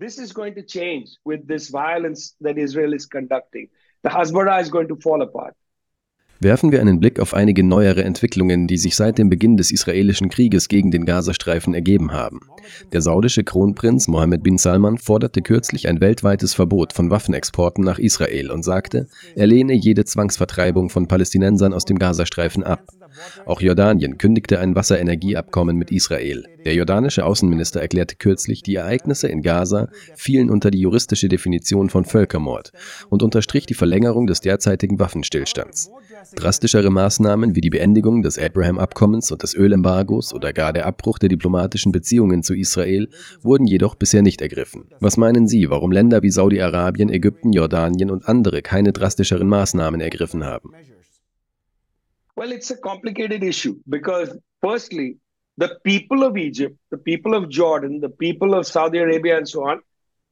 [0.00, 3.70] This is going to change with this violence that Israel is conducting.
[4.02, 5.54] The Hasbara is going to fall apart.
[6.44, 10.28] Werfen wir einen Blick auf einige neuere Entwicklungen, die sich seit dem Beginn des israelischen
[10.28, 12.40] Krieges gegen den Gazastreifen ergeben haben.
[12.92, 18.50] Der saudische Kronprinz Mohammed bin Salman forderte kürzlich ein weltweites Verbot von Waffenexporten nach Israel
[18.50, 22.82] und sagte, er lehne jede Zwangsvertreibung von Palästinensern aus dem Gazastreifen ab.
[23.46, 26.44] Auch Jordanien kündigte ein Wasserenergieabkommen mit Israel.
[26.64, 32.04] Der jordanische Außenminister erklärte kürzlich, die Ereignisse in Gaza fielen unter die juristische Definition von
[32.04, 32.72] Völkermord
[33.08, 35.90] und unterstrich die Verlängerung des derzeitigen Waffenstillstands.
[36.32, 41.28] Drastischere Maßnahmen wie die Beendigung des Abraham-Abkommens und des Ölembargos oder gar der Abbruch der
[41.28, 43.08] diplomatischen Beziehungen zu Israel
[43.42, 44.90] wurden jedoch bisher nicht ergriffen.
[45.00, 50.44] Was meinen Sie, warum Länder wie Saudi-Arabien, Ägypten, Jordanien und andere keine drastischeren Maßnahmen ergriffen
[50.44, 50.70] haben?
[52.36, 55.18] Well, it's a complicated issue because, firstly,
[55.56, 59.62] the people of Egypt, the people of Jordan, the people of Saudi Arabia, and so
[59.62, 59.80] on,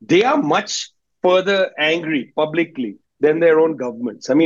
[0.00, 0.90] they are much
[1.22, 2.98] further angry publicly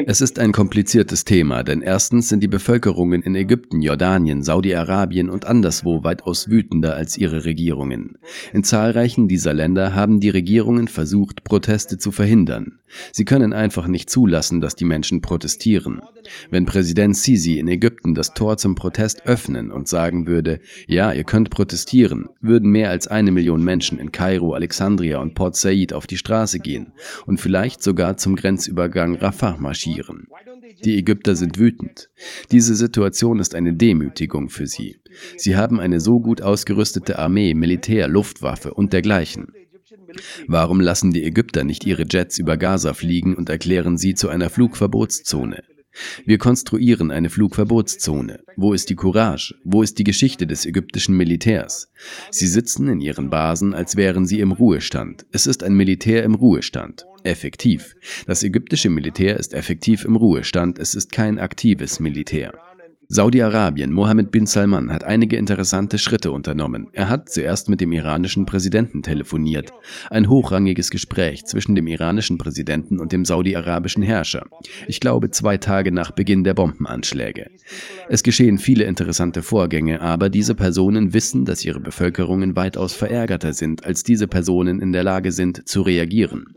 [0.06, 5.46] Es ist ein kompliziertes Thema, denn erstens sind die Bevölkerungen in Ägypten, Jordanien, Saudi-Arabien und
[5.46, 8.18] anderswo weitaus wütender als ihre Regierungen.
[8.52, 12.78] In zahlreichen dieser Länder haben die Regierungen versucht, Proteste zu verhindern.
[13.12, 16.02] Sie können einfach nicht zulassen, dass die Menschen protestieren.
[16.50, 21.24] Wenn Präsident Sisi in Ägypten das Tor zum Protest öffnen und sagen würde, ja, ihr
[21.24, 26.06] könnt protestieren, würden mehr als eine Million Menschen in Kairo, Alexandria und Port Said auf
[26.06, 26.92] die Straße gehen
[27.26, 28.36] und vielleicht sogar zum
[28.66, 30.26] Grenzübergang Rafah marschieren.
[30.84, 32.10] Die Ägypter sind wütend.
[32.50, 34.96] Diese Situation ist eine Demütigung für sie.
[35.36, 39.52] Sie haben eine so gut ausgerüstete Armee, Militär, Luftwaffe und dergleichen.
[40.48, 44.50] Warum lassen die Ägypter nicht ihre Jets über Gaza fliegen und erklären sie zu einer
[44.50, 45.62] Flugverbotszone?
[46.24, 48.40] Wir konstruieren eine Flugverbotszone.
[48.56, 49.54] Wo ist die Courage?
[49.64, 51.90] Wo ist die Geschichte des ägyptischen Militärs?
[52.30, 55.24] Sie sitzen in ihren Basen, als wären sie im Ruhestand.
[55.32, 57.06] Es ist ein Militär im Ruhestand.
[57.26, 57.96] Effektiv.
[58.26, 60.78] Das ägyptische Militär ist effektiv im Ruhestand.
[60.78, 62.52] Es ist kein aktives Militär.
[63.08, 66.88] Saudi-Arabien, Mohammed bin Salman, hat einige interessante Schritte unternommen.
[66.92, 69.72] Er hat zuerst mit dem iranischen Präsidenten telefoniert.
[70.10, 74.46] Ein hochrangiges Gespräch zwischen dem iranischen Präsidenten und dem saudi-arabischen Herrscher.
[74.88, 77.50] Ich glaube zwei Tage nach Beginn der Bombenanschläge.
[78.08, 83.84] Es geschehen viele interessante Vorgänge, aber diese Personen wissen, dass ihre Bevölkerungen weitaus verärgerter sind,
[83.84, 86.56] als diese Personen in der Lage sind zu reagieren.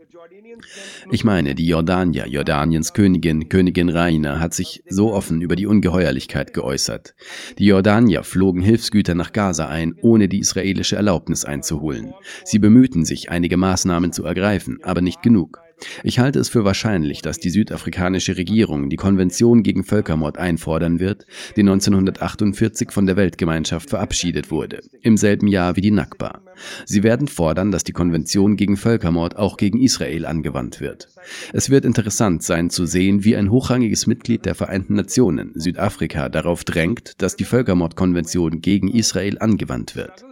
[1.10, 6.54] Ich meine, die Jordanier, Jordaniens Königin, Königin Raina, hat sich so offen über die Ungeheuerlichkeit
[6.54, 7.14] geäußert.
[7.58, 12.12] Die Jordanier flogen Hilfsgüter nach Gaza ein, ohne die israelische Erlaubnis einzuholen.
[12.44, 15.60] Sie bemühten sich, einige Maßnahmen zu ergreifen, aber nicht genug.
[16.02, 21.26] Ich halte es für wahrscheinlich, dass die südafrikanische Regierung die Konvention gegen Völkermord einfordern wird,
[21.56, 26.42] die 1948 von der Weltgemeinschaft verabschiedet wurde, im selben Jahr wie die Nakba.
[26.84, 31.08] Sie werden fordern, dass die Konvention gegen Völkermord auch gegen Israel angewandt wird.
[31.52, 36.64] Es wird interessant sein zu sehen, wie ein hochrangiges Mitglied der Vereinten Nationen, Südafrika, darauf
[36.64, 40.24] drängt, dass die Völkermordkonvention gegen Israel angewandt wird.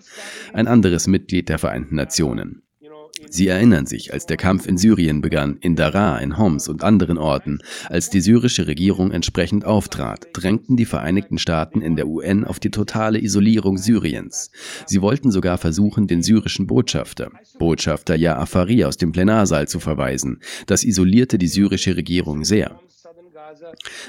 [0.53, 2.63] Ein anderes Mitglied der Vereinten Nationen,
[3.31, 7.19] Sie erinnern sich, als der Kampf in Syrien begann, in Daraa, in Homs und anderen
[7.19, 7.59] Orten,
[7.89, 12.71] als die syrische Regierung entsprechend auftrat, drängten die Vereinigten Staaten in der UN auf die
[12.71, 14.51] totale Isolierung Syriens.
[14.87, 20.41] Sie wollten sogar versuchen, den syrischen Botschafter, Botschafter Ja'afari aus dem Plenarsaal zu verweisen.
[20.66, 22.81] Das isolierte die syrische Regierung sehr.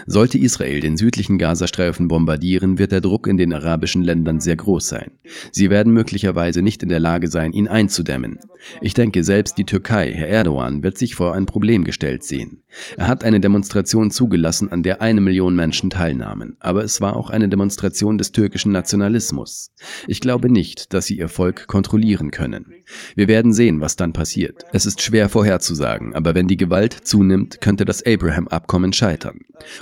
[0.06, 4.88] Sollte Israel den südlichen Gazastreifen bombardieren, wird der Druck in den arabischen Ländern sehr groß
[4.88, 5.12] sein.
[5.52, 8.40] Sie werden möglicherweise nicht in der Lage sein, ihn einzudämmen.
[8.82, 12.62] Ich denke, selbst die Türkei, Herr Erdogan, wird sich vor ein Problem gestellt sehen.
[12.98, 17.30] Er hat eine Demonstration zugelassen, an der eine Million Menschen teilnahmen, aber es war auch
[17.30, 19.72] eine Demonstration des türkischen Nationalismus.
[20.08, 22.74] Ich glaube nicht, dass sie ihr Volk kontrollieren können.
[23.16, 24.64] Wir werden sehen, was dann passiert.
[24.74, 29.39] Es ist schwer vorherzusagen, aber wenn die Gewalt zunimmt, könnte das Abraham-Abkommen scheitern.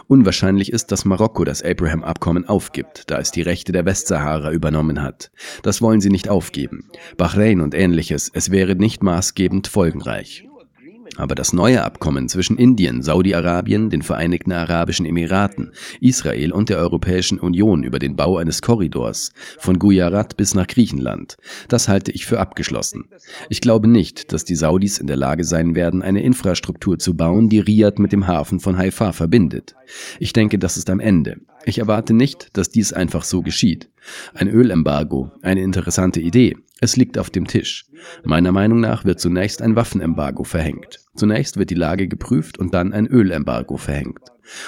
[0.08, 5.32] Unwahrscheinlich ist, dass Marokko das Abraham-Abkommen aufgibt, da es die Rechte der Westsahara übernommen hat.
[5.64, 6.90] Das wollen sie nicht aufgeben.
[7.18, 10.48] Bahrain und ähnliches, es wäre nicht maßgebend folgenreich.
[11.18, 17.40] Aber das neue Abkommen zwischen Indien, Saudi-Arabien, den Vereinigten Arabischen Emiraten, Israel und der Europäischen
[17.40, 21.38] Union über den Bau eines Korridors von Gujarat bis nach Griechenland,
[21.68, 23.06] das halte ich für abgeschlossen.
[23.50, 27.50] Ich glaube nicht, dass die Saudis in der Lage sein werden, eine Infrastruktur zu bauen,
[27.50, 29.76] die Riyadh mit dem Hafen von Haifa verbindet.
[30.20, 31.38] Ich denke, das ist am Ende.
[31.66, 33.90] Ich erwarte nicht, dass dies einfach so geschieht.
[34.36, 36.56] Ein Ölembargo, eine interessante Idee.
[36.80, 37.86] Es liegt auf dem Tisch.
[38.24, 41.00] Meiner Meinung nach wird zunächst ein Waffenembargo verhängt.
[41.16, 44.20] Zunächst wird die Lage geprüft und dann ein Ölembargo verhängt.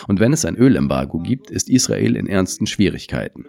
[0.08, 3.46] Und wenn es ein Ölembargo gibt, ist Israel in ernsten Schwierigkeiten.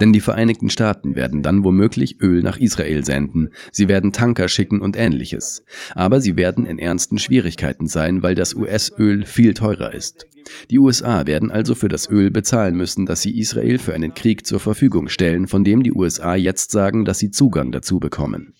[0.00, 4.80] Denn die Vereinigten Staaten werden dann womöglich Öl nach Israel senden, sie werden Tanker schicken
[4.80, 5.64] und ähnliches.
[5.94, 10.26] Aber sie werden in ernsten Schwierigkeiten sein, weil das US-Öl viel teurer ist.
[10.70, 14.46] Die USA werden also für das Öl bezahlen müssen, das sie Israel für einen Krieg
[14.46, 18.54] zur Verfügung stellen, von dem die USA jetzt sagen, dass sie Zugang dazu bekommen.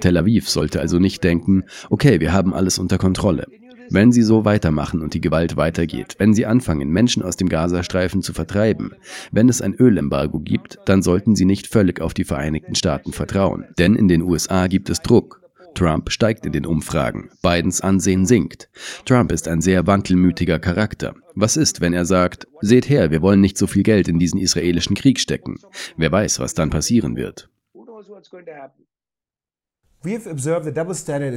[0.00, 3.46] Tel Aviv sollte also nicht denken, okay, wir haben alles unter Kontrolle.
[3.90, 8.22] Wenn sie so weitermachen und die Gewalt weitergeht, wenn sie anfangen, Menschen aus dem Gazastreifen
[8.22, 8.94] zu vertreiben,
[9.30, 13.66] wenn es ein Ölembargo gibt, dann sollten sie nicht völlig auf die Vereinigten Staaten vertrauen.
[13.78, 15.40] Denn in den USA gibt es Druck.
[15.74, 18.68] Trump steigt in den Umfragen, Bidens Ansehen sinkt.
[19.06, 21.14] Trump ist ein sehr wankelmütiger Charakter.
[21.34, 24.38] Was ist, wenn er sagt, seht her, wir wollen nicht so viel Geld in diesen
[24.38, 25.58] israelischen Krieg stecken?
[25.96, 27.48] Wer weiß, was dann passieren wird.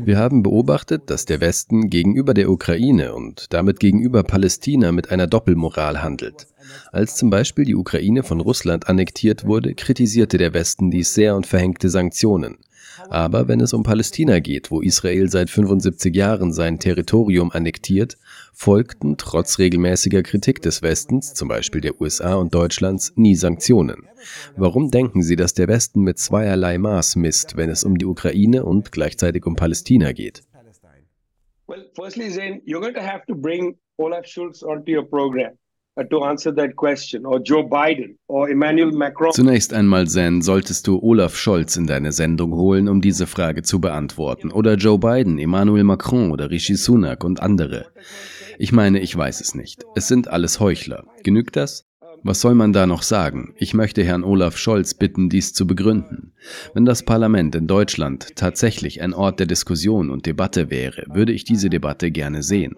[0.08, 5.28] Wir haben beobachtet, dass der Westen gegenüber der Ukraine und damit gegenüber Palästina mit einer
[5.28, 6.48] Doppelmoral handelt.
[6.92, 11.46] Als zum Beispiel die Ukraine von Russland annektiert wurde, kritisierte der Westen dies sehr und
[11.46, 12.58] verhängte Sanktionen.
[13.10, 18.18] Aber wenn es um Palästina geht, wo Israel seit 75 Jahren sein Territorium annektiert,
[18.56, 24.08] folgten trotz regelmäßiger Kritik des Westens, zum Beispiel der USA und Deutschlands, nie Sanktionen.
[24.56, 28.64] Warum denken Sie, dass der Westen mit zweierlei Maß misst, wenn es um die Ukraine
[28.64, 30.42] und gleichzeitig um Palästina geht?
[31.68, 35.58] Well, firstly, Zain, you're going to have to bring Olaf Schulz onto your program.
[35.98, 36.04] Uh,
[39.32, 43.80] Zunächst einmal, Zen, solltest du Olaf Scholz in deine Sendung holen, um diese Frage zu
[43.80, 44.52] beantworten.
[44.52, 47.86] Oder Joe Biden, Emmanuel Macron oder Rishi Sunak und andere.
[48.58, 49.84] Ich meine, ich weiß es nicht.
[49.96, 51.06] Es sind alles Heuchler.
[51.24, 51.86] Genügt das?
[52.24, 53.54] Was soll man da noch sagen?
[53.58, 56.34] Ich möchte Herrn Olaf Scholz bitten, dies zu begründen.
[56.74, 61.44] Wenn das Parlament in Deutschland tatsächlich ein Ort der Diskussion und Debatte wäre, würde ich
[61.44, 62.78] diese Debatte gerne sehen.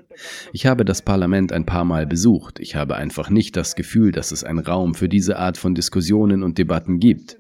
[0.52, 2.60] Ich habe das Parlament ein paar Mal besucht.
[2.60, 6.44] Ich habe einfach nicht das Gefühl, dass es einen Raum für diese Art von Diskussionen
[6.44, 7.38] und Debatten gibt.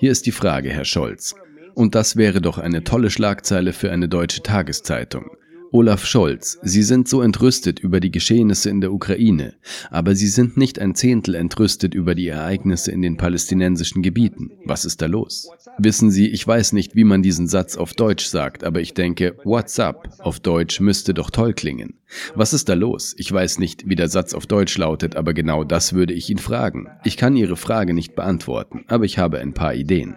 [0.00, 1.34] Hier ist die Frage, Herr Scholz.
[1.74, 5.36] Und das wäre doch eine tolle Schlagzeile für eine deutsche Tageszeitung.
[5.74, 9.54] Olaf Scholz, Sie sind so entrüstet über die Geschehnisse in der Ukraine,
[9.90, 14.50] aber Sie sind nicht ein Zehntel entrüstet über die Ereignisse in den palästinensischen Gebieten.
[14.66, 15.48] Was ist da los?
[15.78, 19.38] Wissen Sie, ich weiß nicht, wie man diesen Satz auf Deutsch sagt, aber ich denke,
[19.44, 21.94] What's up auf Deutsch müsste doch toll klingen.
[22.34, 23.14] Was ist da los?
[23.16, 26.36] Ich weiß nicht, wie der Satz auf Deutsch lautet, aber genau das würde ich ihn
[26.36, 26.88] fragen.
[27.02, 30.16] Ich kann Ihre Frage nicht beantworten, aber ich habe ein paar Ideen.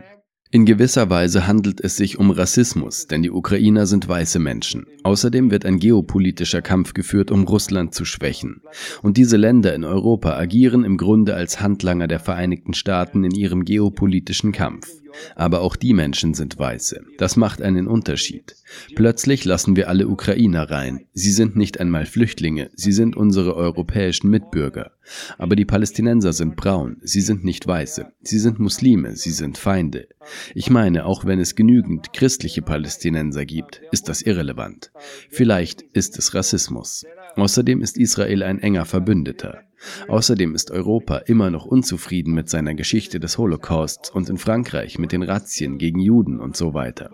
[0.52, 4.86] In gewisser Weise handelt es sich um Rassismus, denn die Ukrainer sind weiße Menschen.
[5.04, 8.62] Außerdem wird ein geopolitischer Kampf geführt, um Russland zu schwächen.
[9.02, 13.66] Und diese Länder in Europa agieren im Grunde als Handlanger der Vereinigten Staaten in ihrem
[13.66, 14.88] geopolitischen Kampf.
[15.36, 17.02] Aber auch die Menschen sind Weiße.
[17.18, 18.56] Das macht einen Unterschied.
[18.96, 21.06] Plötzlich lassen wir alle Ukrainer rein.
[21.14, 24.91] Sie sind nicht einmal Flüchtlinge, sie sind unsere europäischen Mitbürger.
[25.38, 28.12] Aber die Palästinenser sind braun, sie sind nicht Weiße.
[28.22, 30.08] Sie sind Muslime, sie sind Feinde.
[30.53, 34.91] Ich meine, auch wenn es genügend christliche Palästinenser gibt, ist das irrelevant.
[35.30, 37.06] Vielleicht ist es Rassismus.
[37.36, 39.62] Außerdem ist Israel ein enger Verbündeter.
[40.08, 45.12] Außerdem ist Europa immer noch unzufrieden mit seiner Geschichte des Holocausts und in Frankreich mit
[45.12, 47.12] den Razzien gegen Juden und so weiter.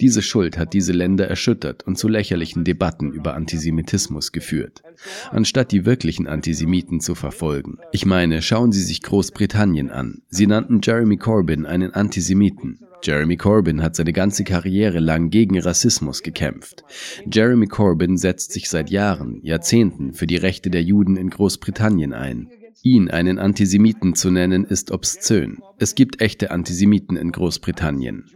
[0.00, 4.82] Diese Schuld hat diese Länder erschüttert und zu lächerlichen Debatten über Antisemitismus geführt,
[5.30, 7.78] anstatt die wirklichen Antisemiten zu verfolgen.
[7.92, 10.22] Ich meine, schauen Sie sich Großbritannien an.
[10.28, 12.80] Sie nannten Jeremy Corbyn einen Antisemiten.
[13.02, 16.84] Jeremy Corbyn hat seine ganze Karriere lang gegen Rassismus gekämpft.
[17.30, 22.48] Jeremy Corbyn setzt sich seit Jahren, Jahrzehnten für die Rechte der Juden in Großbritannien ein.
[22.86, 25.58] Ihn einen Antisemiten zu nennen, ist obszön.
[25.76, 28.26] Es gibt echte Antisemiten in Großbritannien.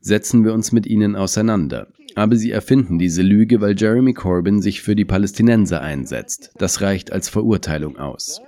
[0.00, 1.88] Setzen wir uns mit ihnen auseinander.
[2.14, 6.52] Aber sie erfinden diese Lüge, weil Jeremy Corbyn sich für die Palästinenser einsetzt.
[6.56, 8.40] Das reicht als Verurteilung aus.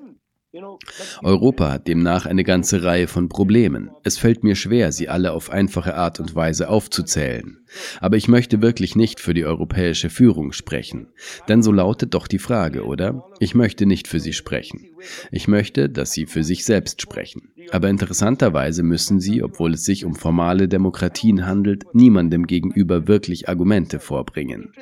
[1.22, 3.90] Europa hat demnach eine ganze Reihe von Problemen.
[4.02, 7.58] Es fällt mir schwer, sie alle auf einfache Art und Weise aufzuzählen.
[8.00, 11.12] Aber ich möchte wirklich nicht für die europäische Führung sprechen.
[11.48, 13.29] Denn so lautet doch die Frage, oder?
[13.40, 14.86] Ich möchte nicht für sie sprechen.
[15.30, 17.50] Ich möchte, dass sie für sich selbst sprechen.
[17.70, 23.98] Aber interessanterweise müssen sie, obwohl es sich um formale Demokratien handelt, niemandem gegenüber wirklich Argumente
[23.98, 24.72] vorbringen.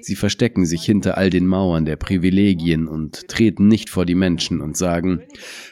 [0.00, 4.60] Sie verstecken sich hinter all den Mauern der Privilegien und treten nicht vor die Menschen
[4.60, 5.22] und sagen,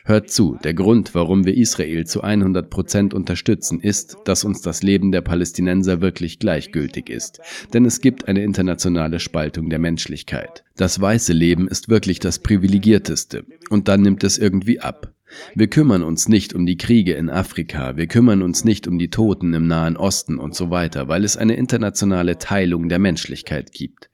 [0.05, 4.83] hört zu, der Grund, warum wir Israel zu 100 Prozent unterstützen, ist, dass uns das
[4.83, 7.41] Leben der Palästinenser wirklich gleich gleichgültig ist,
[7.73, 10.65] denn es gibt eine internationale Spaltung der Menschlichkeit.
[10.83, 15.15] Das weiße Leben ist wirklich das privilegierteste, und dann nimmt es irgendwie ab.
[15.55, 19.09] Wir kümmern uns nicht um die Kriege in Afrika, wir kümmern uns nicht um die
[19.09, 24.11] Toten im Nahen Osten und so weiter, weil es eine internationale Teilung der Menschlichkeit gibt.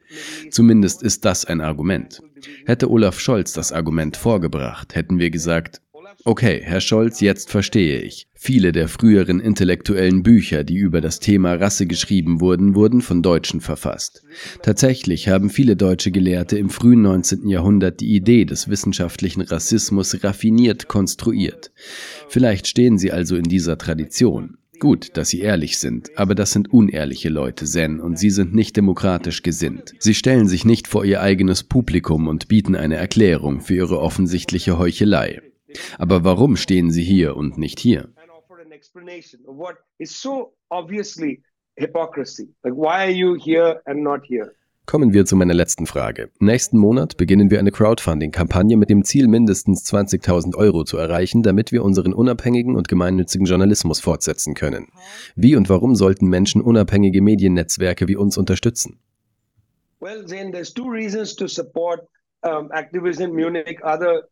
[0.50, 2.20] Zumindest ist das ein Argument.
[2.66, 5.80] Hätte Olaf Scholz das Argument vorgebracht, hätten wir gesagt,
[6.24, 8.26] Okay, Herr Scholz, jetzt verstehe ich.
[8.34, 13.60] Viele der früheren intellektuellen Bücher, die über das Thema Rasse geschrieben wurden, wurden von Deutschen
[13.60, 14.22] verfasst.
[14.62, 17.48] Tatsächlich haben viele deutsche Gelehrte im frühen 19.
[17.48, 21.72] Jahrhundert die Idee des wissenschaftlichen Rassismus raffiniert konstruiert.
[22.28, 24.58] Vielleicht stehen sie also in dieser Tradition.
[24.80, 28.76] Gut, dass Sie ehrlich sind, aber das sind unehrliche Leute, Zen, und Sie sind nicht
[28.76, 29.94] demokratisch gesinnt.
[29.98, 34.78] Sie stellen sich nicht vor Ihr eigenes Publikum und bieten eine Erklärung für Ihre offensichtliche
[34.78, 35.40] Heuchelei.
[35.98, 38.08] Aber warum stehen Sie hier und nicht hier?
[44.86, 46.30] Kommen wir zu meiner letzten Frage.
[46.38, 51.72] Nächsten Monat beginnen wir eine Crowdfunding-Kampagne mit dem Ziel, mindestens 20.000 Euro zu erreichen, damit
[51.72, 54.88] wir unseren unabhängigen und gemeinnützigen Journalismus fortsetzen können.
[55.36, 58.98] Wie und warum sollten Menschen unabhängige Mediennetzwerke wie uns unterstützen?
[60.00, 62.08] Well, Zain, there's two reasons to support
[62.42, 63.80] um, activism Munich.
[63.82, 64.28] Other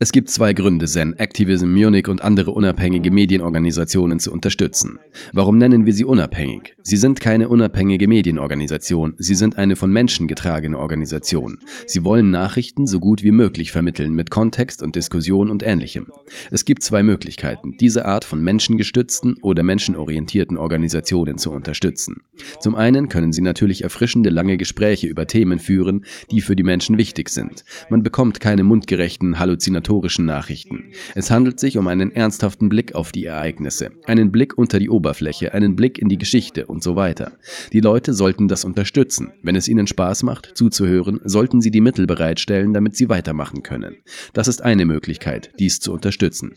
[0.00, 4.98] Es gibt zwei Gründe, Zen, Activism Munich und andere unabhängige Medienorganisationen zu unterstützen.
[5.32, 6.76] Warum nennen wir sie unabhängig?
[6.82, 11.58] Sie sind keine unabhängige Medienorganisation, sie sind eine von Menschen getragene Organisation.
[11.86, 16.08] Sie wollen Nachrichten so gut wie möglich vermitteln mit Kontext und Diskussion und ähnlichem.
[16.50, 22.22] Es gibt zwei Möglichkeiten, diese Art von menschengestützten oder menschenorientierten Organisationen zu unterstützen.
[22.60, 26.96] Zum einen können sie natürlich erfrischende lange Gespräche über Themen führen, die für die Menschen
[26.96, 27.66] wichtig sind.
[27.90, 30.84] Man bekommt keine mundgerechten, halluzinatorischen Nachrichten.
[31.14, 35.52] Es handelt sich um einen ernsthaften Blick auf die Ereignisse, einen Blick unter die Oberfläche,
[35.52, 37.32] einen Blick in die Geschichte und so weiter.
[37.74, 39.32] Die Leute sollten das unterstützen.
[39.42, 43.96] Wenn es ihnen Spaß macht, zuzuhören, sollten sie die Mittel bereitstellen, damit sie weitermachen können.
[44.32, 46.54] Das ist eine Möglichkeit, dies zu unterstützen.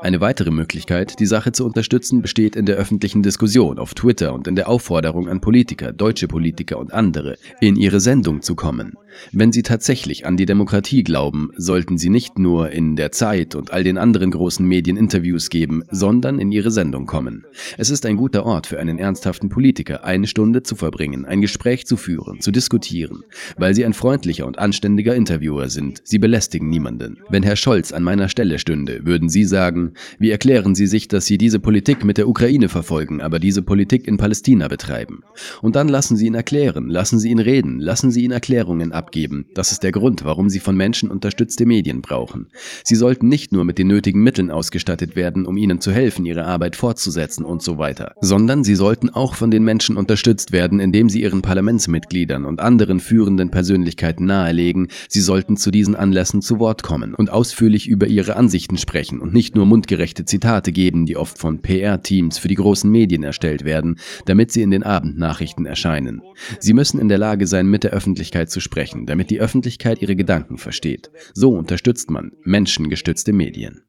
[0.00, 4.48] Eine weitere Möglichkeit, die Sache zu unterstützen, besteht in der öffentlichen Diskussion auf Twitter und
[4.48, 8.94] in der Aufforderung an Politiker, deutsche Politiker und andere, in ihre Sendung zu kommen.
[9.32, 13.72] Wenn sie tatsächlich an die Demokratie glauben, sollten sie nicht nur in der Zeit und
[13.72, 17.44] all den anderen großen Medien Interviews geben, sondern in ihre Sendung kommen.
[17.78, 21.86] Es ist ein guter Ort für einen ernsthaften Politiker, eine Stunde zu verbringen, ein Gespräch
[21.86, 23.22] zu führen, zu diskutieren,
[23.56, 26.00] weil sie ein freundlicher und anständiger Interviewer sind.
[26.04, 27.18] Sie belästigen niemanden.
[27.28, 31.26] Wenn Herr Scholz an meiner Stelle stünde, würden Sie sagen, wie erklären Sie sich, dass
[31.26, 35.24] Sie diese Politik mit der Ukraine verfolgen, aber diese Politik in Palästina betreiben?
[35.60, 39.46] Und dann lassen Sie ihn erklären, lassen Sie ihn reden, lassen Sie ihn Erklärungen abgeben.
[39.52, 42.46] Das ist der Grund, warum Sie von Menschen unterstützte Medien brauchen.
[42.84, 46.44] Sie sollten nicht nur mit den nötigen Mitteln ausgestattet werden, um Ihnen zu helfen, Ihre
[46.44, 51.08] Arbeit fortzusetzen und so weiter, sondern Sie sollten auch von den Menschen unterstützt werden, indem
[51.08, 56.84] Sie Ihren Parlamentsmitgliedern und anderen führenden Persönlichkeiten nahelegen, Sie sollten zu diesen Anlässen zu Wort
[56.84, 61.38] kommen und ausführlich über Ihre Ansichten sprechen und nicht nur mundgerechte Zitate geben, die oft
[61.38, 66.20] von PR-Teams für die großen Medien erstellt werden, damit sie in den Abendnachrichten erscheinen.
[66.60, 70.14] Sie müssen in der Lage sein, mit der Öffentlichkeit zu sprechen, damit die Öffentlichkeit ihre
[70.14, 71.10] Gedanken versteht.
[71.32, 73.84] So unterstützt man menschengestützte Medien.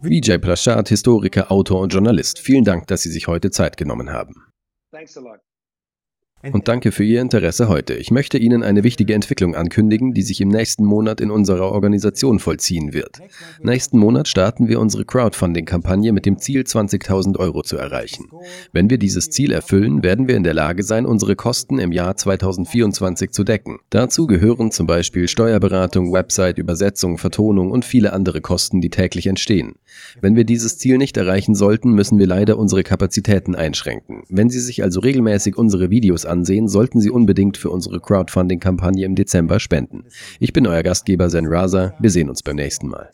[0.00, 2.40] Vijay Prashad, Historiker, Autor und Journalist.
[2.40, 4.34] Vielen Dank, dass Sie sich heute Zeit genommen haben.
[4.90, 5.40] Thanks a lot
[6.50, 7.94] und danke für Ihr Interesse heute.
[7.94, 12.38] Ich möchte Ihnen eine wichtige Entwicklung ankündigen, die sich im nächsten Monat in unserer Organisation
[12.38, 13.20] vollziehen wird.
[13.60, 18.28] Nächsten Monat starten wir unsere Crowdfunding-Kampagne mit dem Ziel, 20.000 Euro zu erreichen.
[18.72, 22.16] Wenn wir dieses Ziel erfüllen, werden wir in der Lage sein, unsere Kosten im Jahr
[22.16, 23.78] 2024 zu decken.
[23.90, 29.74] Dazu gehören zum Beispiel Steuerberatung, Website, Übersetzung, Vertonung und viele andere Kosten, die täglich entstehen.
[30.20, 34.24] Wenn wir dieses Ziel nicht erreichen sollten, müssen wir leider unsere Kapazitäten einschränken.
[34.28, 39.14] Wenn Sie sich also regelmäßig unsere Videos ansehen, sollten Sie unbedingt für unsere Crowdfunding-Kampagne im
[39.14, 40.06] Dezember spenden.
[40.40, 41.94] Ich bin euer Gastgeber Zen Raza.
[42.00, 43.10] Wir sehen uns beim nächsten Mal.